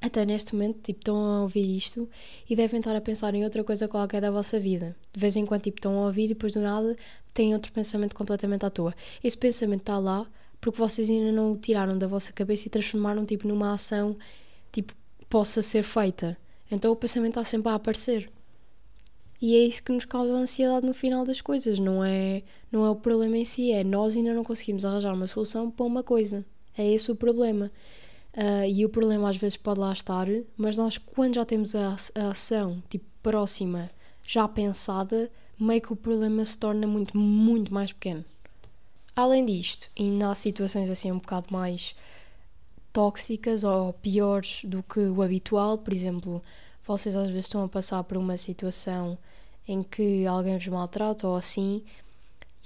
até 0.00 0.24
neste 0.24 0.54
momento, 0.54 0.80
tipo, 0.82 1.00
estão 1.00 1.16
a 1.16 1.42
ouvir 1.42 1.76
isto 1.76 2.08
e 2.48 2.56
devem 2.56 2.80
estar 2.80 2.96
a 2.96 3.00
pensar 3.02 3.34
em 3.34 3.44
outra 3.44 3.62
coisa 3.62 3.86
qualquer 3.86 4.22
da 4.22 4.30
vossa 4.30 4.58
vida. 4.58 4.96
De 5.12 5.20
vez 5.20 5.36
em 5.36 5.44
quando, 5.44 5.60
tipo, 5.60 5.76
estão 5.76 6.02
a 6.02 6.06
ouvir 6.06 6.24
e 6.24 6.28
depois 6.28 6.54
do 6.54 6.60
nada 6.62 6.96
têm 7.34 7.52
outro 7.52 7.70
pensamento 7.72 8.16
completamente 8.16 8.64
à 8.64 8.70
toa. 8.70 8.94
Esse 9.22 9.36
pensamento 9.36 9.80
está 9.80 9.98
lá 9.98 10.26
porque 10.62 10.78
vocês 10.78 11.10
ainda 11.10 11.32
não 11.32 11.52
o 11.52 11.56
tiraram 11.58 11.98
da 11.98 12.06
vossa 12.06 12.32
cabeça 12.32 12.68
e 12.68 12.70
transformaram 12.70 13.26
tipo 13.26 13.48
numa 13.48 13.74
ação 13.74 14.16
tipo 14.70 14.94
possa 15.28 15.60
ser 15.60 15.82
feita. 15.82 16.38
Então 16.70 16.92
o 16.92 16.96
pensamento 16.96 17.32
está 17.32 17.44
sempre 17.44 17.70
a 17.70 17.74
aparecer. 17.74 18.30
E 19.40 19.56
é 19.56 19.64
isso 19.64 19.82
que 19.82 19.90
nos 19.90 20.04
causa 20.04 20.32
ansiedade 20.32 20.86
no 20.86 20.94
final 20.94 21.24
das 21.24 21.40
coisas, 21.40 21.80
não 21.80 22.04
é, 22.04 22.44
não 22.70 22.86
é 22.86 22.90
o 22.90 22.94
problema 22.94 23.36
em 23.36 23.44
si, 23.44 23.72
é 23.72 23.82
nós 23.82 24.16
ainda 24.16 24.32
não 24.32 24.44
conseguimos 24.44 24.84
arranjar 24.84 25.12
uma 25.12 25.26
solução 25.26 25.68
para 25.68 25.84
uma 25.84 26.04
coisa. 26.04 26.46
É 26.78 26.88
esse 26.88 27.10
o 27.10 27.16
problema. 27.16 27.68
Uh, 28.34 28.64
e 28.72 28.84
o 28.84 28.88
problema 28.88 29.28
às 29.28 29.36
vezes 29.36 29.56
pode 29.56 29.80
lá 29.80 29.92
estar, 29.92 30.28
mas 30.56 30.76
nós, 30.76 30.96
quando 30.96 31.34
já 31.34 31.44
temos 31.44 31.74
a, 31.74 31.96
a 32.14 32.28
ação 32.28 32.80
tipo, 32.88 33.04
próxima, 33.20 33.90
já 34.24 34.46
pensada, 34.46 35.28
meio 35.58 35.82
que 35.82 35.92
o 35.92 35.96
problema 35.96 36.44
se 36.44 36.56
torna 36.56 36.86
muito, 36.86 37.18
muito 37.18 37.74
mais 37.74 37.92
pequeno. 37.92 38.24
Além 39.14 39.44
disto, 39.44 39.90
ainda 39.98 40.30
há 40.30 40.34
situações 40.34 40.88
assim 40.88 41.12
um 41.12 41.18
bocado 41.18 41.48
mais 41.50 41.94
tóxicas 42.92 43.62
ou 43.62 43.92
piores 43.92 44.62
do 44.64 44.82
que 44.82 45.00
o 45.00 45.22
habitual, 45.22 45.78
por 45.78 45.92
exemplo, 45.92 46.42
vocês 46.86 47.14
às 47.14 47.28
vezes 47.28 47.44
estão 47.44 47.62
a 47.62 47.68
passar 47.68 48.02
por 48.04 48.16
uma 48.16 48.36
situação 48.36 49.18
em 49.68 49.82
que 49.82 50.26
alguém 50.26 50.56
vos 50.56 50.66
maltrata 50.68 51.28
ou 51.28 51.36
assim, 51.36 51.84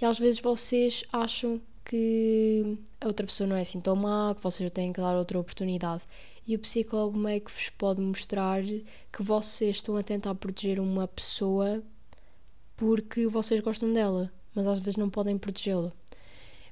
e 0.01 0.05
às 0.05 0.19
vezes 0.19 0.41
vocês 0.41 1.05
acham 1.13 1.61
que 1.85 2.79
a 3.01 3.07
outra 3.07 3.27
pessoa 3.27 3.47
não 3.47 3.57
é 3.57 3.63
assim 3.63 3.81
tão 3.81 3.97
má, 3.97 4.35
que 4.35 4.43
vocês 4.43 4.71
têm 4.71 4.93
que 4.93 5.01
dar 5.01 5.17
outra 5.17 5.39
oportunidade. 5.39 6.03
E 6.47 6.55
o 6.55 6.59
psicólogo 6.59 7.19
meio 7.19 7.41
que 7.41 7.51
vos 7.51 7.71
pode 7.71 8.01
mostrar 8.01 8.63
que 8.63 9.23
vocês 9.23 9.77
estão 9.77 9.97
a 9.97 10.03
tentar 10.03 10.35
proteger 10.35 10.79
uma 10.81 11.09
pessoa 11.09 11.83
porque 12.77 13.27
vocês 13.27 13.61
gostam 13.61 13.93
dela, 13.93 14.31
mas 14.55 14.67
às 14.67 14.79
vezes 14.79 14.97
não 14.97 15.11
podem 15.11 15.39
protegê-la. 15.39 15.93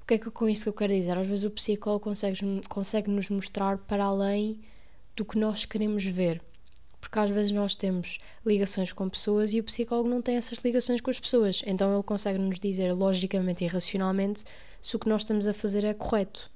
O 0.05 0.07
que 0.07 0.15
é 0.15 0.19
que 0.19 0.31
com 0.31 0.47
isto 0.47 0.65
que 0.65 0.69
eu 0.69 0.75
quero 0.75 0.93
dizer? 0.93 1.17
Às 1.17 1.27
vezes 1.27 1.45
o 1.47 1.51
psicólogo 1.51 2.05
consegue, 2.05 2.39
consegue 2.69 3.11
nos 3.11 3.31
mostrar 3.31 3.79
para 3.79 4.05
além 4.05 4.61
do 5.17 5.25
que 5.25 5.39
nós 5.39 5.65
queremos 5.65 6.05
ver. 6.05 6.43
Porque 7.01 7.19
às 7.19 7.31
vezes 7.31 7.53
nós 7.53 7.75
temos 7.75 8.19
ligações 8.45 8.93
com 8.93 9.09
pessoas 9.09 9.55
e 9.55 9.61
o 9.61 9.65
psicólogo 9.65 10.11
não 10.11 10.21
tem 10.21 10.37
essas 10.37 10.59
ligações 10.59 11.01
com 11.01 11.09
as 11.09 11.19
pessoas. 11.19 11.63
Então 11.67 11.91
ele 11.91 12.03
consegue 12.03 12.39
nos 12.39 12.61
dizer 12.61 12.93
logicamente 12.93 13.65
e 13.65 13.67
racionalmente 13.67 14.45
se 14.83 14.95
o 14.95 14.99
que 14.99 15.09
nós 15.09 15.23
estamos 15.23 15.47
a 15.47 15.55
fazer 15.55 15.85
é 15.85 15.95
correto. 15.95 16.51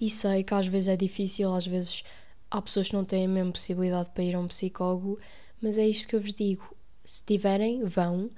E 0.00 0.08
sei 0.08 0.44
que 0.44 0.54
às 0.54 0.68
vezes 0.68 0.86
é 0.86 0.96
difícil, 0.96 1.52
às 1.52 1.66
vezes 1.66 2.04
há 2.48 2.62
pessoas 2.62 2.90
que 2.90 2.94
não 2.94 3.04
têm 3.04 3.24
a 3.24 3.28
mesma 3.28 3.50
possibilidade 3.50 4.10
para 4.14 4.22
ir 4.22 4.36
a 4.36 4.38
um 4.38 4.46
psicólogo, 4.46 5.18
mas 5.60 5.76
é 5.76 5.88
isto 5.88 6.06
que 6.06 6.14
eu 6.14 6.20
vos 6.20 6.32
digo. 6.32 6.76
Se 7.04 7.24
tiverem, 7.24 7.82
vão. 7.82 8.30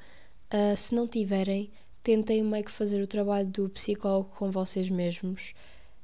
Uh, 0.51 0.75
se 0.79 0.95
não 0.95 1.07
tiverem, 1.07 1.71
tentem 2.05 2.43
meio 2.45 2.63
que 2.63 2.71
fazer 2.71 3.03
o 3.03 3.07
trabalho 3.07 3.49
do 3.49 3.69
psicólogo 3.71 4.31
com 4.37 4.51
vocês 4.51 4.91
mesmos. 4.91 5.55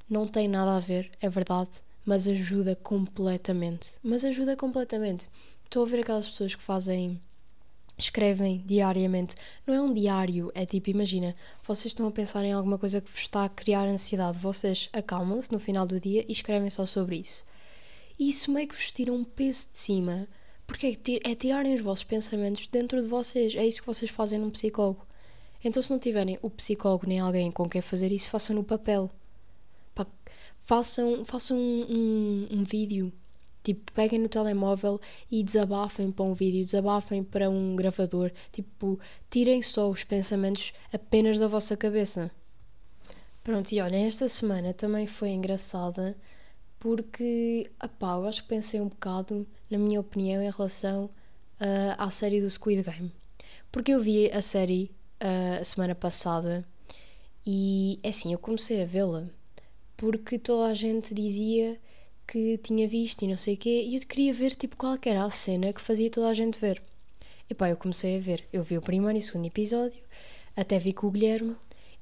não 0.09 0.27
tem 0.27 0.47
nada 0.47 0.75
a 0.75 0.79
ver, 0.79 1.11
é 1.21 1.29
verdade, 1.29 1.69
mas 2.03 2.27
ajuda 2.27 2.75
completamente. 2.75 3.91
Mas 4.03 4.25
ajuda 4.25 4.57
completamente. 4.57 5.29
Estou 5.63 5.83
a 5.85 5.87
ver 5.87 5.99
aquelas 6.01 6.27
pessoas 6.27 6.55
que 6.55 6.63
fazem. 6.63 7.21
escrevem 7.97 8.63
diariamente. 8.65 9.35
Não 9.65 9.75
é 9.75 9.81
um 9.81 9.93
diário, 9.93 10.51
é 10.55 10.65
tipo, 10.65 10.89
imagina, 10.89 11.35
vocês 11.63 11.91
estão 11.91 12.07
a 12.07 12.11
pensar 12.11 12.43
em 12.43 12.51
alguma 12.51 12.79
coisa 12.79 12.99
que 12.99 13.09
vos 13.11 13.21
está 13.21 13.45
a 13.45 13.49
criar 13.49 13.85
ansiedade, 13.85 14.39
vocês 14.39 14.89
acalmam-se 14.91 15.51
no 15.51 15.59
final 15.59 15.85
do 15.85 15.99
dia 15.99 16.25
e 16.27 16.31
escrevem 16.31 16.69
só 16.71 16.85
sobre 16.87 17.17
isso. 17.17 17.45
E 18.17 18.27
isso 18.29 18.51
meio 18.51 18.67
que 18.67 18.75
vos 18.75 18.91
tira 18.91 19.13
um 19.13 19.23
peso 19.23 19.67
de 19.69 19.77
cima, 19.77 20.27
porque 20.65 20.87
é, 20.87 21.31
é 21.31 21.35
tirarem 21.35 21.75
os 21.75 21.81
vossos 21.81 22.03
pensamentos 22.03 22.65
dentro 22.67 23.01
de 23.01 23.07
vocês. 23.07 23.55
É 23.55 23.65
isso 23.65 23.81
que 23.81 23.87
vocês 23.87 24.09
fazem 24.09 24.39
num 24.39 24.49
psicólogo. 24.49 25.05
Então, 25.63 25.81
se 25.81 25.91
não 25.91 25.99
tiverem 25.99 26.39
o 26.41 26.49
psicólogo 26.49 27.07
nem 27.07 27.19
alguém 27.19 27.51
com 27.51 27.69
quem 27.69 27.81
fazer 27.81 28.11
isso, 28.11 28.29
façam 28.29 28.55
no 28.55 28.63
papel. 28.63 29.09
Pá, 29.93 30.07
façam 30.63 31.23
façam 31.25 31.57
um, 31.57 31.85
um, 31.89 32.59
um, 32.59 32.63
vídeo. 32.63 33.13
Tipo, 33.63 33.91
peguem 33.91 34.19
no 34.19 34.27
telemóvel 34.27 34.99
e 35.29 35.43
desabafem 35.43 36.11
para 36.11 36.25
um 36.25 36.33
vídeo, 36.33 36.65
desabafem 36.65 37.23
para 37.23 37.49
um 37.49 37.75
gravador. 37.75 38.31
Tipo, 38.51 38.99
tirem 39.29 39.61
só 39.61 39.89
os 39.89 40.03
pensamentos 40.03 40.73
apenas 40.91 41.37
da 41.37 41.47
vossa 41.47 41.77
cabeça. 41.77 42.31
Pronto, 43.43 43.71
e 43.71 43.81
olhem, 43.81 44.05
esta 44.05 44.27
semana 44.27 44.73
também 44.73 45.07
foi 45.07 45.29
engraçada 45.29 46.15
porque, 46.79 47.69
apá, 47.79 48.15
eu 48.15 48.25
acho 48.27 48.41
que 48.41 48.49
pensei 48.49 48.81
um 48.81 48.87
bocado, 48.87 49.47
na 49.69 49.77
minha 49.77 49.99
opinião, 49.99 50.41
em 50.41 50.49
relação 50.49 51.05
uh, 51.05 51.95
à 51.97 52.09
série 52.09 52.41
do 52.41 52.49
Squid 52.49 52.81
Game. 52.83 53.11
Porque 53.71 53.91
eu 53.91 54.01
vi 54.01 54.31
a 54.31 54.41
série 54.41 54.91
uh, 55.21 55.61
a 55.61 55.63
semana 55.63 55.95
passada 55.95 56.65
e, 57.45 57.99
é 58.03 58.09
assim, 58.09 58.33
eu 58.33 58.39
comecei 58.39 58.81
a 58.81 58.85
vê-la 58.85 59.27
porque 59.97 60.39
toda 60.39 60.69
a 60.69 60.73
gente 60.73 61.13
dizia 61.13 61.79
que 62.27 62.57
tinha 62.57 62.87
visto 62.87 63.23
e 63.23 63.27
não 63.27 63.37
sei 63.37 63.55
o 63.55 63.57
quê 63.57 63.83
e 63.87 63.95
eu 63.95 64.01
queria 64.01 64.33
ver, 64.33 64.55
tipo, 64.55 64.75
qual 64.75 64.97
era 65.05 65.23
a 65.23 65.29
cena 65.29 65.73
que 65.73 65.81
fazia 65.81 66.09
toda 66.09 66.29
a 66.29 66.33
gente 66.33 66.59
ver. 66.59 66.81
E 67.49 67.53
pá, 67.53 67.69
eu 67.69 67.77
comecei 67.77 68.17
a 68.17 68.19
ver. 68.19 68.47
Eu 68.51 68.63
vi 68.63 68.77
o 68.77 68.81
primeiro 68.81 69.17
e 69.17 69.21
o 69.21 69.23
segundo 69.23 69.45
episódio, 69.45 70.01
até 70.55 70.79
vi 70.79 70.93
com 70.93 71.07
o 71.07 71.11
Guilherme 71.11 71.55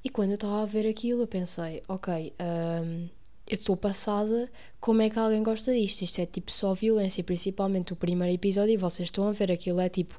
e 0.03 0.09
quando 0.09 0.31
eu 0.31 0.35
estava 0.35 0.61
a 0.61 0.65
ver 0.65 0.87
aquilo 0.87 1.23
eu 1.23 1.27
pensei, 1.27 1.83
ok... 1.87 2.33
Um, 2.39 3.09
eu 3.49 3.55
estou 3.55 3.75
passada 3.75 4.49
como 4.79 5.01
é 5.01 5.09
que 5.09 5.17
alguém 5.17 5.41
gosta 5.41 5.73
disto. 5.73 6.03
Isto 6.03 6.21
é 6.21 6.25
tipo 6.25 6.51
só 6.51 6.75
violência, 6.75 7.23
principalmente 7.23 7.91
o 7.91 7.95
primeiro 7.95 8.33
episódio, 8.33 8.73
e 8.73 8.77
vocês 8.77 9.07
estão 9.07 9.27
a 9.27 9.31
ver 9.31 9.51
aquilo, 9.51 9.79
é 9.79 9.89
tipo 9.89 10.17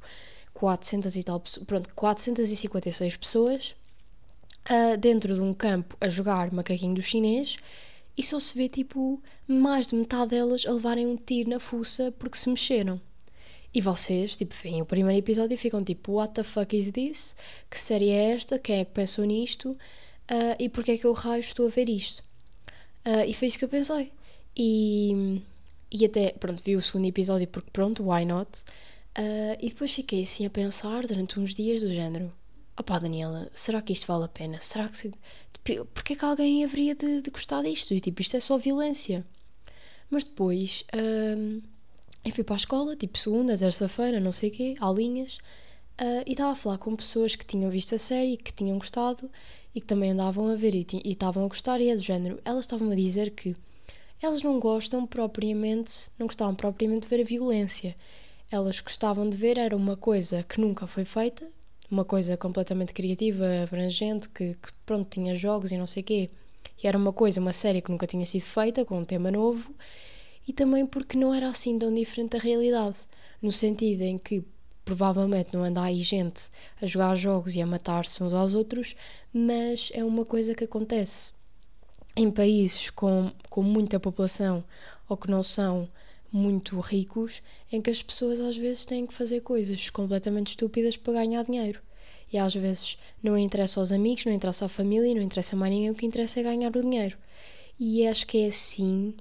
400 0.61 1.17
e 1.17 1.23
tal, 1.25 1.43
pronto, 1.67 1.89
456 1.95 3.17
pessoas 3.17 3.75
uh, 4.71 4.95
dentro 4.99 5.35
de 5.35 5.41
um 5.41 5.55
campo 5.55 5.97
a 5.99 6.11
jogar 6.11 6.53
macaquinho 6.53 6.95
do 6.95 7.03
chinês 7.03 7.57
e 8.15 8.23
só 8.23 8.39
se 8.39 8.55
vê 8.59 8.69
tipo 8.69 9.23
mais 9.49 9.87
de 9.87 9.95
metade 9.95 10.33
delas 10.33 10.67
a 10.67 10.73
levarem 10.73 11.07
um 11.07 11.17
tiro 11.17 11.49
na 11.49 11.59
fuça 11.59 12.13
porque 12.19 12.37
se 12.37 12.51
mexeram. 12.51 13.01
E 13.73 13.81
vocês, 13.81 14.37
tipo, 14.37 14.55
veem 14.63 14.83
o 14.83 14.85
primeiro 14.85 15.19
episódio 15.19 15.55
e 15.55 15.57
ficam 15.57 15.83
tipo, 15.83 16.13
what 16.13 16.35
the 16.35 16.43
fuck 16.43 16.77
is 16.77 16.91
this? 16.91 17.35
Que 17.71 17.81
série 17.81 18.11
é 18.11 18.33
esta? 18.33 18.59
Quem 18.59 18.81
é 18.81 18.85
que 18.85 18.91
pensou 18.91 19.25
nisto? 19.25 19.71
Uh, 19.71 20.57
e 20.59 20.69
porquê 20.69 20.93
é 20.93 20.99
que 20.99 21.07
eu 21.07 21.15
raio 21.15 21.41
estou 21.41 21.69
a 21.69 21.71
ver 21.71 21.89
isto? 21.89 22.23
Uh, 23.07 23.25
e 23.27 23.33
foi 23.33 23.49
isso 23.49 23.59
que 23.59 23.65
eu 23.65 23.69
pensei. 23.69 24.13
E, 24.55 25.41
e 25.91 26.05
até, 26.05 26.33
pronto, 26.33 26.63
vi 26.63 26.77
o 26.77 26.83
segundo 26.83 27.07
episódio 27.07 27.49
porque, 27.49 27.71
pronto, 27.73 28.11
why 28.11 28.27
not? 28.27 28.63
Uh, 29.19 29.57
e 29.61 29.69
depois 29.69 29.93
fiquei 29.93 30.23
assim 30.23 30.47
a 30.47 30.51
pensar 30.51 31.07
durante 31.07 31.41
uns 31.41 31.55
dias 31.55 31.83
do 31.83 31.93
género: 31.93 32.33
opá, 32.79 32.99
Daniela, 32.99 33.51
será 33.53 33.83
que 33.83 33.93
isto 33.93 34.07
vale 34.07 34.25
a 34.25 34.29
pena? 34.29 34.61
Será 34.61 34.89
que. 34.89 35.13
É 35.67 36.17
que 36.17 36.25
alguém 36.25 36.65
haveria 36.65 36.95
de, 36.95 37.21
de, 37.21 37.31
gostar 37.31 37.63
disto? 37.63 37.93
E 37.93 38.01
tipo, 38.01 38.23
isto 38.23 38.37
é 38.37 38.41
só 38.41 38.57
violência. 38.57 39.25
Mas 40.09 40.25
depois 40.25 40.85
uh, 40.95 41.63
eu 42.25 42.33
fui 42.33 42.43
para 42.45 42.55
a 42.55 42.57
escola, 42.57 42.97
tipo, 42.97 43.19
segunda, 43.19 43.57
terça-feira, 43.57 44.21
não 44.21 44.33
sei 44.33 44.51
o 44.51 44.53
quê, 44.53 44.75
aulinhas, 44.81 45.39
uh, 46.01 46.25
e 46.27 46.33
estava 46.33 46.53
a 46.53 46.55
falar 46.55 46.79
com 46.79 46.97
pessoas 46.97 47.35
que 47.35 47.45
tinham 47.45 47.71
visto 47.71 47.95
a 47.95 47.99
série, 47.99 48.37
que 48.37 48.53
tinham 48.53 48.79
gostado 48.79 49.31
e 49.75 49.81
que 49.81 49.87
também 49.87 50.11
andavam 50.11 50.49
a 50.49 50.55
ver 50.55 50.75
e 50.75 50.87
estavam 51.05 51.45
a 51.45 51.49
gostar, 51.49 51.81
e 51.81 51.91
é 51.91 51.95
do 51.95 52.03
género. 52.03 52.41
Elas 52.45 52.65
estavam 52.65 52.91
a 52.91 52.95
dizer 52.95 53.31
que 53.31 53.55
elas 54.21 54.43
não 54.43 54.59
gostam 54.59 55.07
propriamente, 55.07 56.11
não 56.19 56.27
gostavam 56.27 56.55
propriamente 56.55 57.03
de 57.03 57.09
ver 57.09 57.23
a 57.23 57.25
violência. 57.25 57.97
Elas 58.51 58.81
gostavam 58.81 59.31
de 59.31 59.37
ver 59.37 59.57
era 59.57 59.77
uma 59.77 59.97
coisa 59.97 60.43
que 60.43 60.61
nunca 60.61 60.87
foi 60.87 61.05
feita, 61.05 61.49
uma 61.89 62.05
coisa 62.05 62.37
completamente 62.37 62.93
criativa, 62.93 63.47
abrangente, 63.63 64.29
que, 64.29 64.55
que 64.55 64.73
pronto, 64.85 65.09
tinha 65.09 65.35
jogos 65.37 65.71
e 65.71 65.79
não 65.79 65.87
sei 65.87 66.03
quê. 66.03 66.31
E 66.83 66.87
era 66.87 66.99
uma 66.99 67.13
coisa, 67.13 67.41
uma 67.41 67.53
série 67.53 67.81
que 67.81 67.91
nunca 67.91 68.09
tinha 68.09 68.27
sido 68.27 68.43
feita, 68.43 68.85
com 68.85 68.99
um 68.99 69.05
tema 69.05 69.31
novo, 69.31 69.73
e 70.49 70.53
também 70.53 70.85
porque 70.85 71.17
não 71.17 71.33
era 71.33 71.49
assim 71.49 71.79
tão 71.79 71.95
diferente 71.95 72.31
da 72.31 72.39
realidade, 72.39 72.97
no 73.41 73.53
sentido 73.53 74.03
em 74.03 74.19
que 74.19 74.43
provavelmente 74.85 75.51
não 75.55 75.63
anda 75.63 75.83
aí 75.83 76.03
gente 76.03 76.51
a 76.83 76.87
jogar 76.87 77.15
jogos 77.15 77.55
e 77.55 77.63
a 77.63 77.67
matar-se 77.67 78.21
uns 78.21 78.33
aos 78.33 78.53
outros, 78.53 78.97
mas 79.33 79.93
é 79.95 80.03
uma 80.03 80.25
coisa 80.25 80.57
que 80.57 80.65
acontece 80.65 81.33
em 82.17 82.29
países 82.31 82.91
com, 82.91 83.31
com 83.49 83.63
muita 83.63 84.01
população 84.01 84.65
ou 85.09 85.17
que 85.17 85.31
não 85.31 85.45
são 85.45 85.89
muito 86.33 86.79
ricos, 86.81 87.43
em 87.71 87.81
que 87.81 87.91
as 87.91 88.03
pessoas 88.03 88.41
às 88.41 88.57
vezes 88.57 88.85
têm 88.85 89.07
que 89.07 89.15
fazer 89.15 89.41
coisas 89.41 89.91
completamente 89.91 90.49
estúpidas 90.49 90.97
para 90.97 91.15
ganhar 91.15 91.45
dinheiro. 91.45 91.81
E 92.33 92.39
às 92.39 92.55
vezes 92.55 92.97
não 93.23 93.37
interessa 93.37 93.81
aos 93.81 93.91
amigos, 93.91 94.25
não 94.25 94.33
interessa 94.33 94.67
à 94.67 94.69
família, 94.69 95.15
não 95.15 95.23
interessa 95.23 95.57
a 95.57 95.59
mais 95.59 95.73
ninguém, 95.73 95.91
o 95.91 95.95
que 95.95 96.07
interessa 96.07 96.41
é 96.41 96.43
ganhar 96.43 96.75
o 96.77 96.81
dinheiro. 96.81 97.19
E 97.79 98.07
acho 98.07 98.27
que 98.27 98.39
é 98.39 98.47
assim 98.47 99.15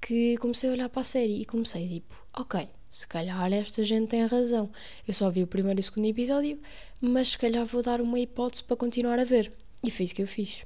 que 0.00 0.36
comecei 0.38 0.70
a 0.70 0.72
olhar 0.72 0.88
para 0.88 1.02
a 1.02 1.04
série 1.04 1.40
e 1.40 1.44
comecei 1.44 1.88
tipo, 1.88 2.14
ok, 2.34 2.68
se 2.90 3.06
calhar 3.06 3.52
esta 3.52 3.84
gente 3.84 4.08
tem 4.08 4.24
razão. 4.24 4.70
Eu 5.06 5.12
só 5.12 5.30
vi 5.30 5.42
o 5.42 5.46
primeiro 5.46 5.78
e 5.78 5.82
o 5.82 5.84
segundo 5.84 6.06
episódio, 6.06 6.58
mas 7.00 7.30
se 7.30 7.38
calhar 7.38 7.66
vou 7.66 7.82
dar 7.82 8.00
uma 8.00 8.18
hipótese 8.18 8.64
para 8.64 8.76
continuar 8.76 9.18
a 9.18 9.24
ver. 9.24 9.52
E 9.82 9.90
foi 9.90 10.04
isso 10.06 10.14
que 10.14 10.22
eu 10.22 10.26
fiz. 10.26 10.62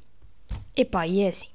Epá, 0.77 1.07
e 1.07 1.23
é 1.23 1.29
assim. 1.29 1.49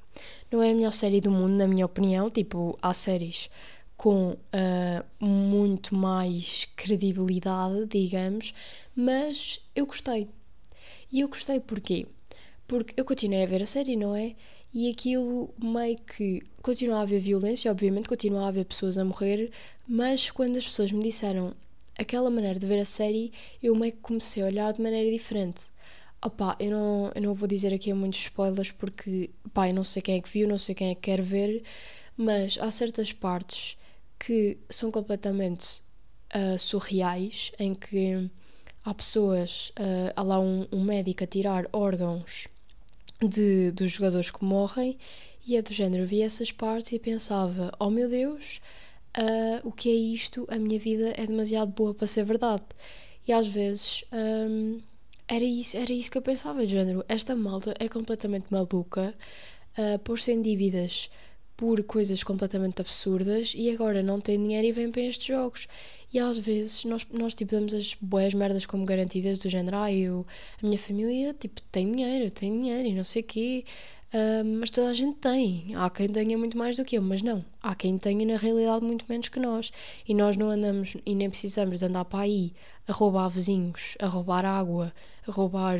Não 0.51 0.61
é 0.61 0.71
a 0.71 0.73
melhor 0.73 0.91
série 0.91 1.21
do 1.21 1.31
mundo, 1.31 1.53
na 1.53 1.67
minha 1.67 1.85
opinião. 1.85 2.29
Tipo, 2.29 2.77
há 2.81 2.93
séries 2.93 3.49
com 3.97 4.31
uh, 4.31 5.25
muito 5.25 5.95
mais 5.95 6.67
credibilidade, 6.75 7.85
digamos, 7.87 8.53
mas 8.95 9.61
eu 9.75 9.85
gostei. 9.85 10.27
E 11.11 11.21
eu 11.21 11.27
gostei 11.27 11.59
porquê? 11.59 12.05
Porque 12.67 12.93
eu 12.97 13.05
continuei 13.05 13.43
a 13.43 13.47
ver 13.47 13.63
a 13.63 13.65
série, 13.65 13.95
não 13.95 14.15
é? 14.15 14.35
E 14.73 14.89
aquilo 14.91 15.53
meio 15.57 15.97
que 15.97 16.43
continua 16.61 16.97
a 16.97 17.01
haver 17.03 17.19
violência, 17.19 17.71
obviamente, 17.71 18.09
continua 18.09 18.43
a 18.43 18.47
haver 18.49 18.65
pessoas 18.65 18.97
a 18.97 19.05
morrer, 19.05 19.51
mas 19.87 20.29
quando 20.29 20.57
as 20.57 20.67
pessoas 20.67 20.91
me 20.91 21.03
disseram 21.03 21.55
aquela 21.97 22.29
maneira 22.29 22.59
de 22.59 22.67
ver 22.67 22.79
a 22.79 22.85
série, 22.85 23.31
eu 23.63 23.73
meio 23.75 23.93
que 23.93 23.99
comecei 23.99 24.43
a 24.43 24.47
olhar 24.47 24.73
de 24.73 24.81
maneira 24.81 25.09
diferente. 25.09 25.63
Opa, 26.21 26.57
eu 26.59 26.71
não, 26.71 27.11
eu 27.15 27.21
não 27.21 27.33
vou 27.33 27.47
dizer 27.47 27.73
aqui 27.73 27.93
muitos 27.93 28.19
spoilers 28.19 28.71
porque, 28.71 29.29
pá, 29.53 29.69
eu 29.69 29.73
não 29.73 29.83
sei 29.83 30.01
quem 30.01 30.17
é 30.17 30.21
que 30.21 30.29
viu, 30.29 30.47
não 30.47 30.57
sei 30.57 30.75
quem 30.75 30.89
é 30.89 30.95
que 30.95 31.01
quer 31.01 31.21
ver, 31.21 31.63
mas 32.17 32.57
há 32.59 32.69
certas 32.71 33.13
partes 33.13 33.77
que 34.19 34.57
são 34.69 34.91
completamente 34.91 35.81
uh, 36.36 36.57
surreais, 36.57 37.51
em 37.60 37.74
que 37.74 38.29
há 38.84 38.93
pessoas, 38.93 39.72
uh, 39.79 40.13
há 40.15 40.22
lá 40.22 40.39
um, 40.39 40.67
um 40.72 40.84
médico 40.84 41.24
a 41.24 41.27
tirar 41.27 41.67
órgãos 41.74 42.48
de, 43.22 43.72
dos 43.72 43.91
jogadores 43.91 44.31
que 44.31 44.43
morrem 44.43 44.98
e 45.45 45.55
é 45.55 45.62
do 45.62 45.72
género, 45.72 46.07
vi 46.07 46.22
essas 46.22 46.51
partes 46.51 46.91
e 46.91 47.00
pensava, 47.00 47.72
oh 47.79 47.91
meu 47.91 48.10
Deus, 48.10 48.60
uh, 49.17 49.67
o 49.67 49.72
que 49.72 49.89
é 49.89 49.93
isto? 49.93 50.48
A 50.50 50.57
minha 50.57 50.79
vida 50.79 51.13
é 51.15 51.25
demasiado 51.25 51.72
boa 51.72 51.93
para 51.93 52.07
ser 52.07 52.25
verdade. 52.25 52.63
E 53.27 53.34
às 53.34 53.48
vezes 53.48 54.03
um, 54.12 54.81
era, 55.27 55.43
isso, 55.43 55.77
era 55.77 55.91
isso 55.91 56.10
que 56.10 56.17
eu 56.17 56.22
pensava, 56.22 56.65
de 56.65 56.72
género, 56.72 57.05
esta 57.07 57.36
malta 57.36 57.74
é 57.79 57.88
completamente 57.88 58.48
maluca 58.50 59.15
uh, 59.77 60.00
por 60.00 60.19
sem 60.19 60.41
dívidas 60.41 61.10
por 61.57 61.81
coisas 61.83 62.24
completamente 62.24 62.81
absurdas 62.81 63.53
e 63.55 63.71
agora 63.71 64.03
não 64.03 64.19
tem 64.19 64.38
dinheiro 64.38 64.67
e 64.67 64.71
vem 64.71 64.91
para 64.91 65.03
estes 65.03 65.27
jogos. 65.27 65.67
E 66.13 66.19
às 66.19 66.38
vezes 66.38 66.85
nós, 66.85 67.05
nós 67.12 67.35
tipo, 67.35 67.51
damos 67.51 67.74
as 67.74 67.95
boas 68.00 68.33
merdas 68.33 68.65
como 68.65 68.85
garantidas 68.85 69.39
do 69.39 69.50
género, 69.50 69.77
ah, 69.77 69.91
eu, 69.91 70.25
a 70.62 70.65
minha 70.65 70.77
família, 70.77 71.33
tipo, 71.33 71.62
tem 71.71 71.91
dinheiro, 71.91 72.31
tenho 72.31 72.57
dinheiro 72.57 72.88
e 72.88 72.93
não 72.93 73.03
sei 73.03 73.21
o 73.21 73.25
quê, 73.25 73.65
uh, 74.13 74.45
mas 74.59 74.69
toda 74.69 74.89
a 74.89 74.93
gente 74.93 75.17
tem. 75.17 75.74
Há 75.75 75.89
quem 75.89 76.07
tenha 76.07 76.38
muito 76.38 76.57
mais 76.57 76.77
do 76.77 76.85
que 76.85 76.97
eu, 76.97 77.01
mas 77.01 77.21
não. 77.21 77.43
Há 77.62 77.75
quem 77.75 77.97
tenha 77.97 78.25
na 78.25 78.38
realidade 78.38 78.85
muito 78.85 79.05
menos 79.09 79.29
que 79.29 79.39
nós. 79.39 79.71
E 80.07 80.13
nós 80.13 80.38
não 80.38 80.50
andamos 80.50 80.95
e 81.05 81.15
nem 81.15 81.29
precisamos 81.29 81.79
de 81.79 81.85
andar 81.85 82.05
para 82.05 82.19
aí 82.19 82.53
a 82.88 82.93
roubar 82.93 83.29
vizinhos, 83.29 83.95
a 84.00 84.07
roubar 84.07 84.45
água, 84.45 84.93
a 85.27 85.31
roubar 85.31 85.79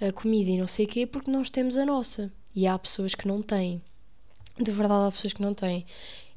a 0.00 0.12
comida 0.12 0.50
e 0.50 0.58
não 0.58 0.66
sei 0.66 0.86
o 0.86 0.88
quê, 0.88 1.06
porque 1.06 1.30
nós 1.30 1.50
temos 1.50 1.76
a 1.76 1.84
nossa. 1.84 2.32
E 2.54 2.66
há 2.66 2.78
pessoas 2.78 3.14
que 3.14 3.28
não 3.28 3.42
têm 3.42 3.82
de 4.58 4.72
verdade 4.72 5.08
há 5.08 5.12
pessoas 5.12 5.32
que 5.32 5.42
não 5.42 5.54
têm. 5.54 5.86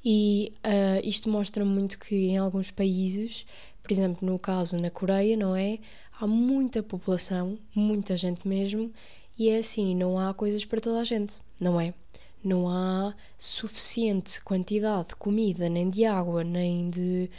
E 0.04 0.54
uh, 0.66 1.08
isto 1.08 1.30
mostra 1.30 1.66
muito 1.66 2.00
que 2.00 2.16
em 2.16 2.38
alguns 2.38 2.72
países, 2.72 3.46
por 3.84 3.92
exemplo, 3.92 4.30
no 4.30 4.40
caso 4.40 4.78
na 4.78 4.90
Coreia, 4.90 5.36
não 5.36 5.56
é? 5.56 5.80
Há 6.20 6.28
muita 6.28 6.84
população, 6.84 7.58
muita 7.74 8.16
gente 8.18 8.48
mesmo, 8.48 8.92
e 9.38 9.50
é 9.50 9.60
assim, 9.60 9.96
não 9.96 10.20
há 10.20 10.34
coisas 10.34 10.66
para 10.66 10.82
toda 10.82 11.00
a 11.00 11.04
gente, 11.04 11.40
não 11.60 11.80
é? 11.80 11.94
não 12.44 12.70
há 12.70 13.14
suficiente 13.38 14.42
quantidade 14.42 15.10
de 15.10 15.16
comida, 15.16 15.70
nem 15.70 15.90
de 15.90 16.06
água, 16.06 16.44
nem 16.44 16.90
de 16.90 17.30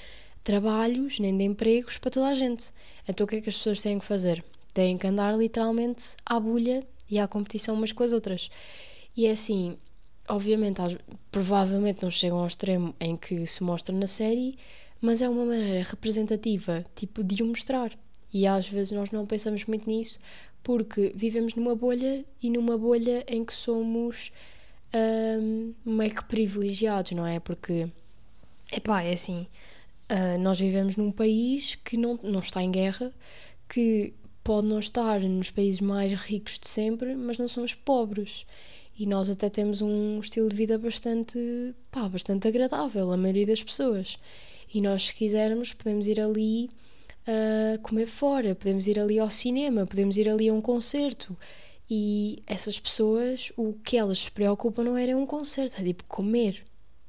trabalhos, 0.45 1.19
nem 1.19 1.37
de 1.37 1.45
empregos 1.45 1.99
para 1.99 2.11
toda 2.11 2.29
a 2.29 2.35
gente. 2.35 2.73
Então 3.09 3.25
o 3.25 3.29
que 3.29 3.37
é 3.37 3.41
que 3.41 3.49
as 3.49 3.57
pessoas 3.57 3.81
têm 3.81 3.99
que 3.99 4.05
fazer? 4.05 4.45
Têm 4.75 4.99
que 4.99 5.07
andar 5.07 5.37
literalmente 5.37 6.15
à 6.25 6.39
bulha 6.39 6.87
e 7.11 7.19
à 7.19 7.27
competição 7.27 7.75
umas 7.75 7.93
com 7.93 8.03
as 8.03 8.13
outras. 8.13 8.51
E 9.17 9.27
é 9.27 9.33
assim, 9.33 9.77
obviamente, 10.31 10.81
provavelmente 11.31 12.03
não 12.03 12.11
chegam 12.11 12.39
ao 12.39 12.47
extremo 12.47 12.95
em 13.01 13.17
que 13.17 13.47
se 13.47 13.63
mostra 13.63 13.95
na 13.95 14.07
série, 14.07 14.57
mas 15.01 15.21
é 15.23 15.29
uma 15.29 15.45
maneira 15.45 15.89
representativa, 15.89 16.85
tipo, 16.95 17.23
de 17.25 17.43
o 17.43 17.47
mostrar. 17.47 17.93
E 18.33 18.47
às 18.47 18.69
vezes 18.69 18.93
nós 18.93 19.11
não 19.11 19.27
pensamos 19.27 19.65
muito 19.65 19.89
nisso 19.89 20.19
porque 20.63 21.13
vivemos 21.15 21.55
numa 21.55 21.75
bolha 21.75 22.25
e 22.43 22.51
numa 22.51 22.77
bolha 22.77 23.25
em 23.27 23.45
que 23.45 23.53
somos 23.53 24.31
um, 24.95 25.75
meio 25.85 26.15
que 26.15 26.25
privilegiados, 26.25 27.13
não 27.13 27.27
é? 27.27 27.41
Porque, 27.41 27.89
epá, 28.73 29.03
é 29.03 29.13
assim, 29.13 29.47
uh, 30.11 30.39
nós 30.39 30.61
vivemos 30.61 30.97
num 30.97 31.11
país 31.11 31.77
que 31.77 31.97
não, 31.97 32.19
não 32.23 32.41
está 32.41 32.63
em 32.63 32.71
guerra, 32.71 33.13
que 33.69 34.13
pode 34.45 34.67
não 34.67 34.79
estar 34.79 35.21
nos 35.21 35.51
países 35.51 35.81
mais 35.81 36.13
ricos 36.13 36.59
de 36.59 36.69
sempre, 36.69 37.15
mas 37.15 37.39
não 37.39 37.49
somos 37.49 37.75
pobres. 37.75 38.47
E 39.01 39.07
nós 39.07 39.31
até 39.31 39.49
temos 39.49 39.81
um 39.81 40.21
estilo 40.21 40.51
de 40.51 40.55
vida 40.55 40.77
bastante, 40.77 41.75
pá, 41.91 42.07
bastante 42.07 42.47
agradável, 42.47 43.11
a 43.11 43.17
maioria 43.17 43.47
das 43.47 43.63
pessoas. 43.63 44.19
E 44.75 44.79
nós, 44.83 45.07
se 45.07 45.15
quisermos, 45.15 45.73
podemos 45.73 46.07
ir 46.07 46.21
ali 46.21 46.69
uh, 47.27 47.81
comer 47.81 48.07
fora, 48.07 48.55
podemos 48.55 48.87
ir 48.87 49.01
ali 49.01 49.19
ao 49.19 49.31
cinema, 49.31 49.87
podemos 49.87 50.19
ir 50.19 50.29
ali 50.29 50.51
a 50.51 50.53
um 50.53 50.61
concerto. 50.61 51.35
E 51.89 52.43
essas 52.47 52.79
pessoas, 52.79 53.51
o 53.57 53.73
que 53.73 53.97
elas 53.97 54.19
se 54.19 54.31
preocupam 54.31 54.85
não 54.85 54.99
era 54.99 55.17
um 55.17 55.25
concerto, 55.25 55.81
é 55.81 55.85
tipo 55.85 56.05
comer. 56.05 56.63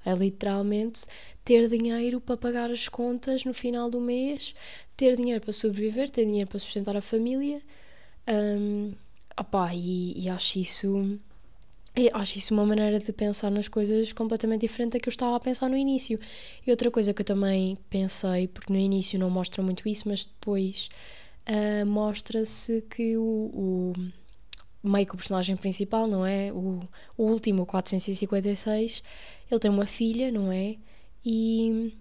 É 0.06 0.14
literalmente 0.14 1.02
ter 1.44 1.68
dinheiro 1.68 2.22
para 2.22 2.38
pagar 2.38 2.72
as 2.72 2.88
contas 2.88 3.44
no 3.44 3.54
final 3.54 3.90
do 3.90 4.00
mês, 4.00 4.56
ter 4.96 5.18
dinheiro 5.18 5.42
para 5.42 5.52
sobreviver, 5.52 6.10
ter 6.10 6.24
dinheiro 6.24 6.50
para 6.50 6.58
sustentar 6.58 6.96
a 6.96 7.02
família. 7.02 7.62
Um, 8.30 8.94
opá, 9.38 9.76
e, 9.76 10.14
e 10.18 10.30
acho 10.30 10.58
isso 10.58 11.20
acho 12.14 12.38
isso 12.38 12.54
uma 12.54 12.66
maneira 12.66 13.00
de 13.00 13.12
pensar 13.12 13.52
nas 13.52 13.68
coisas 13.68 14.14
completamente 14.14 14.62
diferente 14.62 14.94
da 14.94 15.00
que 15.00 15.10
eu 15.10 15.12
estava 15.12 15.36
a 15.36 15.40
pensar 15.40 15.70
no 15.70 15.78
início. 15.78 16.20
E 16.66 16.72
outra 16.72 16.90
coisa 16.90 17.14
que 17.14 17.22
eu 17.22 17.26
também 17.26 17.78
pensei, 17.90 18.48
porque 18.48 18.72
no 18.72 18.80
início 18.80 19.20
não 19.20 19.30
mostra 19.30 19.62
muito 19.62 19.88
isso, 19.88 20.08
mas 20.08 20.24
depois 20.24 20.90
uh, 21.50 21.86
mostra-se 21.86 22.82
que 22.90 23.18
o, 23.18 23.94
o 24.84 24.88
meio 24.88 25.06
que 25.06 25.14
o 25.14 25.18
personagem 25.18 25.56
principal, 25.56 26.08
não 26.08 26.26
é? 26.26 26.52
O, 26.52 26.82
o 27.18 27.24
último, 27.24 27.64
o 27.64 27.66
456, 27.66 29.04
ele 29.50 29.60
tem 29.60 29.70
uma 29.70 29.86
filha, 29.86 30.32
não 30.32 30.52
é? 30.52 30.78
E 31.26 31.94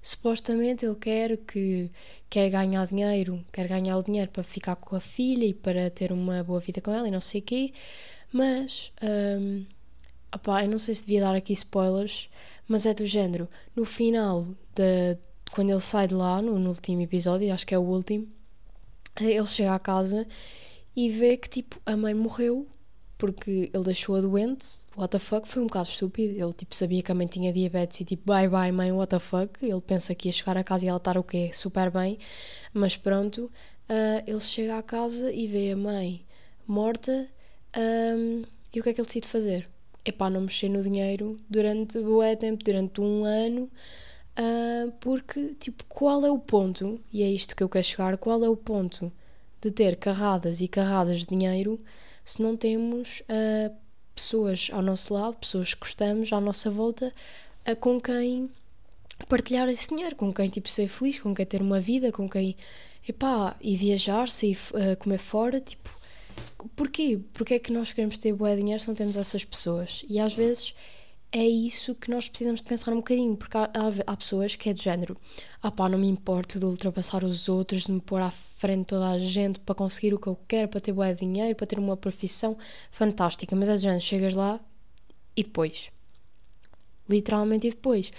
supostamente 0.00 0.84
ele 0.84 0.94
quer 0.96 1.36
que 1.38 1.90
quer 2.30 2.50
ganhar 2.50 2.86
dinheiro, 2.86 3.44
quer 3.52 3.68
ganhar 3.68 3.96
o 3.98 4.02
dinheiro 4.02 4.30
para 4.30 4.42
ficar 4.42 4.76
com 4.76 4.96
a 4.96 5.00
filha 5.00 5.44
e 5.44 5.54
para 5.54 5.90
ter 5.90 6.12
uma 6.12 6.42
boa 6.42 6.60
vida 6.60 6.80
com 6.80 6.92
ela 6.92 7.08
e 7.08 7.10
não 7.10 7.20
sei 7.20 7.40
o 7.40 7.44
quê. 7.44 7.72
Mas, 8.32 8.92
um, 9.02 9.64
opá, 10.34 10.64
eu 10.64 10.70
não 10.70 10.78
sei 10.78 10.94
se 10.94 11.02
devia 11.02 11.20
dar 11.22 11.34
aqui 11.34 11.52
spoilers, 11.52 12.28
mas 12.66 12.86
é 12.86 12.94
do 12.94 13.06
género. 13.06 13.48
No 13.74 13.84
final, 13.84 14.46
de, 14.74 15.18
quando 15.50 15.70
ele 15.70 15.80
sai 15.80 16.06
de 16.06 16.14
lá, 16.14 16.42
no, 16.42 16.58
no 16.58 16.70
último 16.70 17.00
episódio, 17.02 17.52
acho 17.52 17.66
que 17.66 17.74
é 17.74 17.78
o 17.78 17.82
último, 17.82 18.28
ele 19.20 19.46
chega 19.46 19.74
à 19.74 19.78
casa 19.78 20.26
e 20.94 21.10
vê 21.10 21.36
que 21.36 21.48
tipo 21.48 21.80
a 21.86 21.96
mãe 21.96 22.14
morreu 22.14 22.66
porque 23.16 23.70
ele 23.74 23.84
deixou-a 23.84 24.20
doente. 24.20 24.66
What 24.96 25.10
the 25.10 25.18
fuck? 25.18 25.48
Foi 25.48 25.62
um 25.62 25.66
bocado 25.66 25.88
estúpido. 25.88 26.40
Ele 26.40 26.52
tipo 26.52 26.74
sabia 26.74 27.02
que 27.02 27.10
a 27.10 27.14
mãe 27.14 27.26
tinha 27.26 27.52
diabetes 27.52 28.00
e 28.00 28.04
tipo 28.04 28.32
bye 28.32 28.48
bye 28.48 28.70
mãe, 28.70 28.92
what 28.92 29.10
the 29.10 29.18
fuck? 29.18 29.64
Ele 29.64 29.80
pensa 29.80 30.14
que 30.14 30.28
ia 30.28 30.32
chegar 30.32 30.56
a 30.56 30.62
casa 30.62 30.84
e 30.84 30.88
ela 30.88 30.98
estar 30.98 31.18
o 31.18 31.24
quê? 31.24 31.50
Super 31.52 31.90
bem. 31.90 32.18
Mas 32.72 32.96
pronto, 32.96 33.50
uh, 33.90 34.22
ele 34.26 34.40
chega 34.40 34.78
à 34.78 34.82
casa 34.82 35.32
e 35.32 35.46
vê 35.46 35.72
a 35.72 35.76
mãe 35.76 36.24
morta 36.66 37.28
um, 37.78 38.42
e 38.74 38.80
o 38.80 38.82
que 38.82 38.90
é 38.90 38.92
que 38.92 39.00
ele 39.00 39.06
decide 39.06 39.28
fazer? 39.28 39.68
É 40.04 40.10
pá, 40.10 40.28
não 40.28 40.40
mexer 40.40 40.68
no 40.68 40.82
dinheiro 40.82 41.38
durante 41.48 42.00
bué 42.00 42.34
tempo, 42.34 42.64
durante 42.64 43.00
um 43.00 43.24
ano, 43.24 43.70
uh, 44.38 44.90
porque, 45.00 45.54
tipo, 45.60 45.84
qual 45.88 46.24
é 46.24 46.30
o 46.30 46.38
ponto, 46.38 47.00
e 47.12 47.22
é 47.22 47.30
isto 47.30 47.54
que 47.54 47.62
eu 47.62 47.68
quero 47.68 47.84
chegar, 47.84 48.18
qual 48.18 48.42
é 48.44 48.48
o 48.48 48.56
ponto 48.56 49.12
de 49.60 49.70
ter 49.70 49.96
carradas 49.96 50.60
e 50.60 50.68
carradas 50.68 51.20
de 51.20 51.26
dinheiro 51.26 51.80
se 52.24 52.42
não 52.42 52.56
temos 52.56 53.20
uh, 53.20 53.74
pessoas 54.14 54.68
ao 54.72 54.82
nosso 54.82 55.14
lado, 55.14 55.36
pessoas 55.36 55.72
que 55.72 55.80
gostamos 55.80 56.32
à 56.32 56.40
nossa 56.40 56.70
volta, 56.70 57.12
uh, 57.68 57.76
com 57.76 58.00
quem 58.00 58.50
partilhar 59.28 59.68
esse 59.68 59.88
dinheiro, 59.88 60.16
com 60.16 60.32
quem, 60.32 60.48
tipo, 60.48 60.68
ser 60.68 60.88
feliz, 60.88 61.18
com 61.18 61.34
quem 61.34 61.46
ter 61.46 61.62
uma 61.62 61.80
vida, 61.80 62.12
com 62.12 62.28
quem, 62.28 62.56
epá, 63.08 63.56
e 63.60 63.76
viajar, 63.76 64.28
sair, 64.28 64.56
comer 65.00 65.18
fora, 65.18 65.60
tipo, 65.60 65.97
porquê? 66.76 67.18
Porquê 67.32 67.54
é 67.54 67.58
que 67.58 67.72
nós 67.72 67.92
queremos 67.92 68.18
ter 68.18 68.32
boa 68.32 68.56
dinheiro 68.56 68.80
se 68.80 68.88
não 68.88 68.94
temos 68.94 69.16
essas 69.16 69.44
pessoas? 69.44 70.04
E 70.08 70.18
às 70.18 70.32
vezes 70.34 70.74
é 71.30 71.46
isso 71.46 71.94
que 71.94 72.10
nós 72.10 72.28
precisamos 72.28 72.62
de 72.62 72.68
pensar 72.68 72.92
um 72.92 72.96
bocadinho, 72.96 73.36
porque 73.36 73.56
há, 73.56 73.64
há, 73.64 74.12
há 74.12 74.16
pessoas 74.16 74.56
que 74.56 74.70
é 74.70 74.72
de 74.72 74.82
género, 74.82 75.16
ah 75.62 75.70
pá, 75.70 75.88
não 75.88 75.98
me 75.98 76.08
importo 76.08 76.58
de 76.58 76.64
ultrapassar 76.64 77.22
os 77.22 77.48
outros, 77.48 77.82
de 77.82 77.92
me 77.92 78.00
pôr 78.00 78.20
à 78.20 78.30
frente 78.30 78.86
toda 78.86 79.10
a 79.10 79.18
gente 79.18 79.60
para 79.60 79.74
conseguir 79.74 80.14
o 80.14 80.18
que 80.18 80.26
eu 80.26 80.38
quero, 80.48 80.68
para 80.68 80.80
ter 80.80 80.92
boa 80.92 81.14
dinheiro, 81.14 81.54
para 81.54 81.66
ter 81.66 81.78
uma 81.78 81.96
profissão 81.96 82.56
fantástica, 82.90 83.54
mas 83.54 83.68
é 83.68 83.76
de 83.76 83.82
género, 83.82 84.00
chegas 84.00 84.34
lá 84.34 84.58
e 85.36 85.42
depois. 85.42 85.90
Literalmente 87.08 87.66
e 87.66 87.70
depois. 87.70 88.10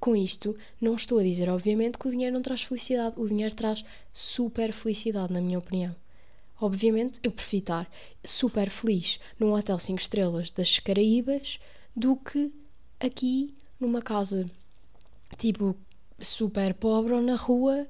Com 0.00 0.16
isto, 0.16 0.56
não 0.80 0.96
estou 0.96 1.18
a 1.18 1.22
dizer, 1.22 1.48
obviamente, 1.48 1.98
que 1.98 2.08
o 2.08 2.10
dinheiro 2.10 2.34
não 2.34 2.42
traz 2.42 2.62
felicidade. 2.62 3.20
O 3.20 3.28
dinheiro 3.28 3.54
traz 3.54 3.84
super 4.12 4.72
felicidade, 4.72 5.32
na 5.32 5.40
minha 5.40 5.58
opinião. 5.58 5.94
Obviamente, 6.62 7.18
eu 7.24 7.32
prefiro 7.32 7.62
estar 7.62 7.90
super 8.22 8.70
feliz 8.70 9.18
num 9.36 9.52
hotel 9.52 9.80
5 9.80 10.00
estrelas 10.00 10.52
das 10.52 10.78
Caraíbas 10.78 11.58
do 11.94 12.14
que 12.14 12.52
aqui 13.00 13.52
numa 13.80 14.00
casa 14.00 14.46
tipo 15.36 15.76
super 16.20 16.72
pobre 16.72 17.14
ou 17.14 17.20
na 17.20 17.34
rua 17.34 17.88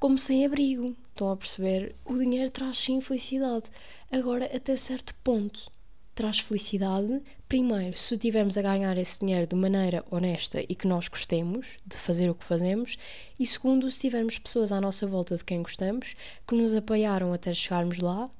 como 0.00 0.16
sem 0.16 0.46
abrigo. 0.46 0.96
Estão 1.10 1.30
a 1.30 1.36
perceber? 1.36 1.94
O 2.06 2.16
dinheiro 2.16 2.50
traz 2.50 2.78
sim 2.78 3.02
felicidade. 3.02 3.66
Agora, 4.10 4.46
até 4.46 4.78
certo 4.78 5.14
ponto 5.22 5.70
traz 6.16 6.38
felicidade, 6.38 7.22
primeiro, 7.46 7.96
se 7.98 8.14
estivermos 8.14 8.56
a 8.56 8.62
ganhar 8.62 8.96
esse 8.96 9.20
dinheiro 9.20 9.46
de 9.46 9.54
maneira 9.54 10.02
honesta 10.10 10.64
e 10.66 10.74
que 10.74 10.88
nós 10.88 11.08
gostemos 11.08 11.76
de 11.86 11.94
fazer 11.94 12.30
o 12.30 12.34
que 12.34 12.42
fazemos, 12.42 12.96
e 13.38 13.46
segundo, 13.46 13.88
se 13.90 14.00
tivermos 14.00 14.38
pessoas 14.38 14.72
à 14.72 14.80
nossa 14.80 15.06
volta 15.06 15.36
de 15.36 15.44
quem 15.44 15.62
gostamos, 15.62 16.16
que 16.48 16.54
nos 16.54 16.74
apoiaram 16.74 17.34
até 17.34 17.52
chegarmos 17.52 17.98
lá 17.98 18.30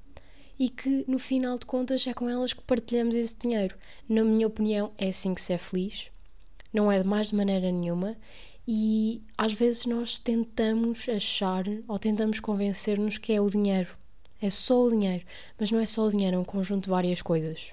e 0.59 0.71
que 0.71 1.05
no 1.07 1.19
final 1.19 1.59
de 1.59 1.67
contas 1.67 2.07
é 2.07 2.15
com 2.15 2.31
elas 2.31 2.55
que 2.55 2.63
partilhamos 2.63 3.15
esse 3.15 3.37
dinheiro. 3.37 3.77
Na 4.09 4.25
minha 4.25 4.47
opinião, 4.47 4.91
é 4.97 5.09
assim 5.09 5.35
que 5.35 5.43
se 5.43 5.53
é 5.53 5.59
feliz, 5.59 6.07
não 6.73 6.91
é 6.91 7.03
de 7.03 7.07
mais 7.07 7.29
de 7.29 7.37
maneira 7.37 7.71
nenhuma. 7.71 8.17
E 8.67 9.23
às 9.37 9.53
vezes 9.53 9.85
nós 9.85 10.19
tentamos 10.19 11.07
achar 11.11 11.65
ou 11.87 11.99
tentamos 11.99 12.41
convencer-nos 12.41 13.19
que 13.19 13.35
é 13.35 13.41
o 13.41 13.51
dinheiro 13.51 13.95
é 14.41 14.51
só 14.51 14.83
o 14.83 14.91
dinheiro. 14.91 15.25
Mas 15.59 15.71
não 15.71 15.79
é 15.79 15.87
só 15.87 16.07
o 16.07 16.11
dinheiro, 16.11 16.37
é 16.37 16.39
um 16.39 16.45
conjunto 16.45 16.85
de 16.85 16.91
várias 16.91 17.23
coisas. 17.23 17.71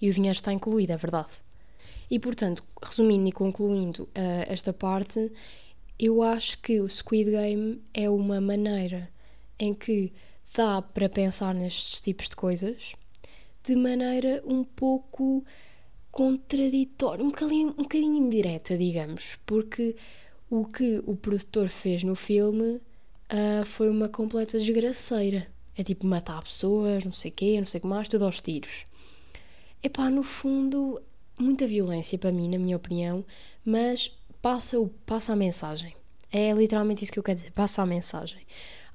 E 0.00 0.10
o 0.10 0.12
dinheiro 0.12 0.36
está 0.36 0.52
incluído, 0.52 0.92
é 0.92 0.96
verdade. 0.96 1.30
E 2.10 2.18
portanto, 2.18 2.62
resumindo 2.82 3.28
e 3.28 3.32
concluindo 3.32 4.02
uh, 4.02 4.44
esta 4.46 4.72
parte, 4.72 5.32
eu 5.98 6.22
acho 6.22 6.58
que 6.60 6.80
o 6.80 6.88
Squid 6.88 7.30
Game 7.30 7.82
é 7.94 8.10
uma 8.10 8.40
maneira 8.40 9.08
em 9.58 9.72
que 9.72 10.12
dá 10.54 10.82
para 10.82 11.08
pensar 11.08 11.54
nestes 11.54 12.00
tipos 12.00 12.28
de 12.28 12.36
coisas 12.36 12.94
de 13.64 13.76
maneira 13.76 14.42
um 14.44 14.64
pouco 14.64 15.44
contraditória, 16.10 17.24
um 17.24 17.28
bocadinho, 17.28 17.68
um 17.70 17.82
bocadinho 17.82 18.16
indireta, 18.16 18.76
digamos, 18.76 19.38
porque 19.46 19.96
o 20.50 20.64
que 20.66 21.02
o 21.06 21.16
produtor 21.16 21.68
fez 21.68 22.02
no 22.04 22.14
filme 22.14 22.80
uh, 23.30 23.64
foi 23.64 23.88
uma 23.88 24.08
completa 24.08 24.58
desgraceira. 24.58 25.46
É 25.76 25.82
tipo 25.82 26.06
matar 26.06 26.42
pessoas, 26.42 27.04
não 27.04 27.12
sei 27.12 27.30
o 27.30 27.34
quê, 27.34 27.56
não 27.58 27.66
sei 27.66 27.78
o 27.78 27.82
que 27.82 27.86
mais, 27.86 28.08
tudo 28.08 28.24
aos 28.24 28.40
tiros. 28.40 28.84
Epá, 29.82 30.10
no 30.10 30.22
fundo, 30.22 31.00
muita 31.38 31.66
violência 31.66 32.18
para 32.18 32.30
mim, 32.30 32.48
na 32.48 32.58
minha 32.58 32.76
opinião, 32.76 33.24
mas 33.64 34.10
passa, 34.40 34.78
o, 34.78 34.88
passa 35.06 35.32
a 35.32 35.36
mensagem. 35.36 35.94
É 36.30 36.52
literalmente 36.52 37.02
isso 37.02 37.12
que 37.12 37.18
eu 37.18 37.22
quero 37.22 37.38
dizer, 37.38 37.52
passa 37.52 37.82
a 37.82 37.86
mensagem. 37.86 38.46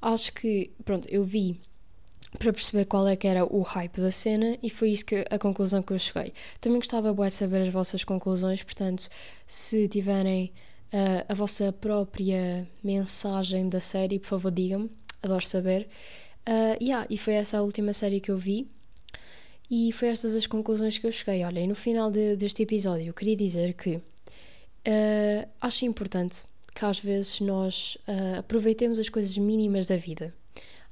Acho 0.01 0.33
que, 0.33 0.71
pronto, 0.85 1.07
eu 1.09 1.23
vi 1.23 1.59
para 2.37 2.53
perceber 2.53 2.85
qual 2.85 3.07
é 3.07 3.15
que 3.15 3.27
era 3.27 3.45
o 3.45 3.61
hype 3.61 3.99
da 3.99 4.11
cena 4.11 4.57
e 4.61 4.69
foi 4.69 4.91
isso 4.91 5.05
que 5.05 5.25
a 5.29 5.39
conclusão 5.39 5.81
que 5.81 5.93
eu 5.93 5.99
cheguei. 5.99 6.33
Também 6.59 6.79
gostava 6.79 7.13
de 7.13 7.31
saber 7.31 7.61
as 7.61 7.69
vossas 7.69 8.03
conclusões, 8.03 8.63
portanto, 8.63 9.09
se 9.45 9.87
tiverem 9.87 10.51
uh, 10.93 11.25
a 11.27 11.33
vossa 11.33 11.71
própria 11.71 12.67
mensagem 12.83 13.69
da 13.69 13.81
série, 13.81 14.19
por 14.19 14.27
favor 14.27 14.51
digam-me, 14.51 14.89
adoro 15.21 15.45
saber. 15.45 15.87
Uh, 16.47 16.81
yeah, 16.81 17.05
e 17.09 17.17
foi 17.17 17.33
essa 17.33 17.57
a 17.57 17.61
última 17.61 17.91
série 17.91 18.21
que 18.21 18.31
eu 18.31 18.37
vi. 18.37 18.69
E 19.69 19.91
foi 19.91 20.07
estas 20.07 20.33
as 20.33 20.47
conclusões 20.47 20.97
que 20.97 21.05
eu 21.05 21.11
cheguei. 21.11 21.43
Olha, 21.43 21.59
e 21.59 21.67
no 21.67 21.75
final 21.75 22.09
de, 22.09 22.37
deste 22.37 22.63
episódio 22.63 23.07
eu 23.07 23.13
queria 23.13 23.35
dizer 23.35 23.73
que 23.73 23.97
uh, 23.97 25.49
acho 25.59 25.85
importante 25.85 26.43
que 26.73 26.85
às 26.85 26.99
vezes 26.99 27.41
nós 27.41 27.97
uh, 28.07 28.39
aproveitemos 28.39 28.97
as 28.97 29.09
coisas 29.09 29.37
mínimas 29.37 29.87
da 29.87 29.97
vida. 29.97 30.33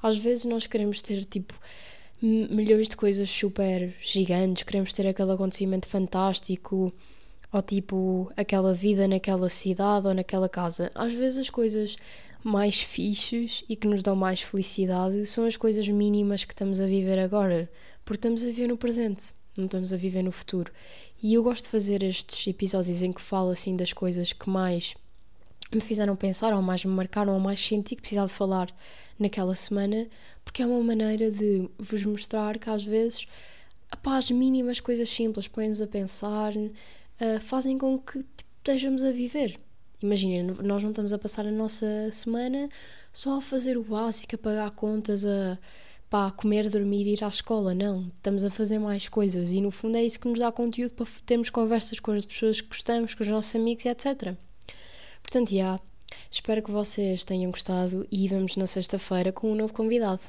Às 0.03 0.17
vezes 0.17 0.43
nós 0.43 0.67
queremos 0.67 1.01
ter 1.01 1.23
tipo 1.23 1.57
milhões 2.21 2.89
de 2.89 2.97
coisas 2.97 3.29
super 3.29 3.93
gigantes, 4.01 4.63
queremos 4.63 4.91
ter 4.91 5.07
aquele 5.07 5.31
acontecimento 5.31 5.87
fantástico 5.87 6.93
ou 7.51 7.61
tipo 7.61 8.31
aquela 8.35 8.73
vida 8.73 9.07
naquela 9.07 9.49
cidade 9.49 10.07
ou 10.07 10.13
naquela 10.13 10.49
casa. 10.49 10.91
Às 10.93 11.13
vezes 11.13 11.39
as 11.39 11.49
coisas 11.49 11.95
mais 12.45 12.79
fixes 12.79 13.63
e 13.67 13.75
que 13.75 13.87
nos 13.87 14.03
dão 14.03 14.15
mais 14.15 14.39
felicidade 14.39 15.25
são 15.25 15.47
as 15.47 15.57
coisas 15.57 15.89
mínimas 15.89 16.45
que 16.45 16.53
estamos 16.53 16.79
a 16.79 16.85
viver 16.85 17.17
agora, 17.17 17.67
porque 18.05 18.19
estamos 18.19 18.43
a 18.43 18.45
viver 18.45 18.67
no 18.67 18.77
presente, 18.77 19.33
não 19.57 19.65
estamos 19.65 19.91
a 19.91 19.97
viver 19.97 20.21
no 20.21 20.31
futuro. 20.31 20.71
E 21.23 21.33
eu 21.33 21.41
gosto 21.41 21.63
de 21.63 21.71
fazer 21.71 22.03
estes 22.03 22.45
episódios 22.45 23.01
em 23.01 23.11
que 23.11 23.19
falo 23.19 23.49
assim 23.49 23.75
das 23.75 23.91
coisas 23.91 24.31
que 24.31 24.47
mais 24.47 24.93
me 25.73 25.81
fizeram 25.81 26.15
pensar, 26.15 26.53
ou 26.53 26.61
mais 26.61 26.85
me 26.85 26.91
marcaram, 26.91 27.33
ou 27.33 27.39
mais 27.39 27.59
senti 27.59 27.95
que 27.95 28.01
precisava 28.01 28.27
de 28.27 28.33
falar 28.33 28.71
naquela 29.17 29.55
semana, 29.55 30.07
porque 30.43 30.61
é 30.61 30.67
uma 30.67 30.83
maneira 30.83 31.31
de 31.31 31.67
vos 31.79 32.03
mostrar 32.03 32.59
que 32.59 32.69
às 32.69 32.83
vezes 32.83 33.25
apá, 33.89 34.17
as 34.17 34.29
mínimas 34.29 34.79
coisas 34.79 35.09
simples 35.09 35.47
põem-nos 35.47 35.81
a 35.81 35.87
pensar, 35.87 36.55
uh, 36.55 37.39
fazem 37.39 37.75
com 37.75 37.97
que 37.97 38.19
tipo, 38.19 38.51
estejamos 38.59 39.01
a 39.01 39.11
viver. 39.11 39.59
Imagina, 40.05 40.53
nós 40.61 40.83
não 40.83 40.91
estamos 40.91 41.11
a 41.11 41.17
passar 41.17 41.47
a 41.47 41.51
nossa 41.51 42.11
semana 42.11 42.69
só 43.11 43.37
a 43.37 43.41
fazer 43.41 43.75
o 43.75 43.83
básico, 43.83 44.35
a 44.35 44.37
pagar 44.37 44.69
contas, 44.71 45.25
a 45.25 45.57
pá, 46.11 46.29
comer, 46.29 46.69
dormir, 46.69 47.07
ir 47.07 47.23
à 47.23 47.27
escola. 47.27 47.73
Não, 47.73 48.11
estamos 48.15 48.43
a 48.43 48.51
fazer 48.51 48.77
mais 48.77 49.09
coisas 49.09 49.49
e 49.49 49.59
no 49.59 49.71
fundo 49.71 49.97
é 49.97 50.03
isso 50.03 50.19
que 50.19 50.27
nos 50.27 50.37
dá 50.37 50.51
conteúdo 50.51 50.93
para 50.93 51.07
termos 51.25 51.49
conversas 51.49 51.99
com 51.99 52.11
as 52.11 52.23
pessoas 52.23 52.61
que 52.61 52.67
gostamos, 52.67 53.15
com 53.15 53.23
os 53.23 53.29
nossos 53.29 53.55
amigos 53.55 53.83
e 53.85 53.89
etc. 53.89 54.35
Portanto, 55.23 55.55
já, 55.55 55.79
espero 56.29 56.61
que 56.61 56.69
vocês 56.69 57.25
tenham 57.25 57.49
gostado 57.49 58.07
e 58.11 58.27
vemos 58.27 58.55
na 58.57 58.67
sexta-feira 58.67 59.31
com 59.31 59.51
um 59.51 59.55
novo 59.55 59.73
convidado. 59.73 60.21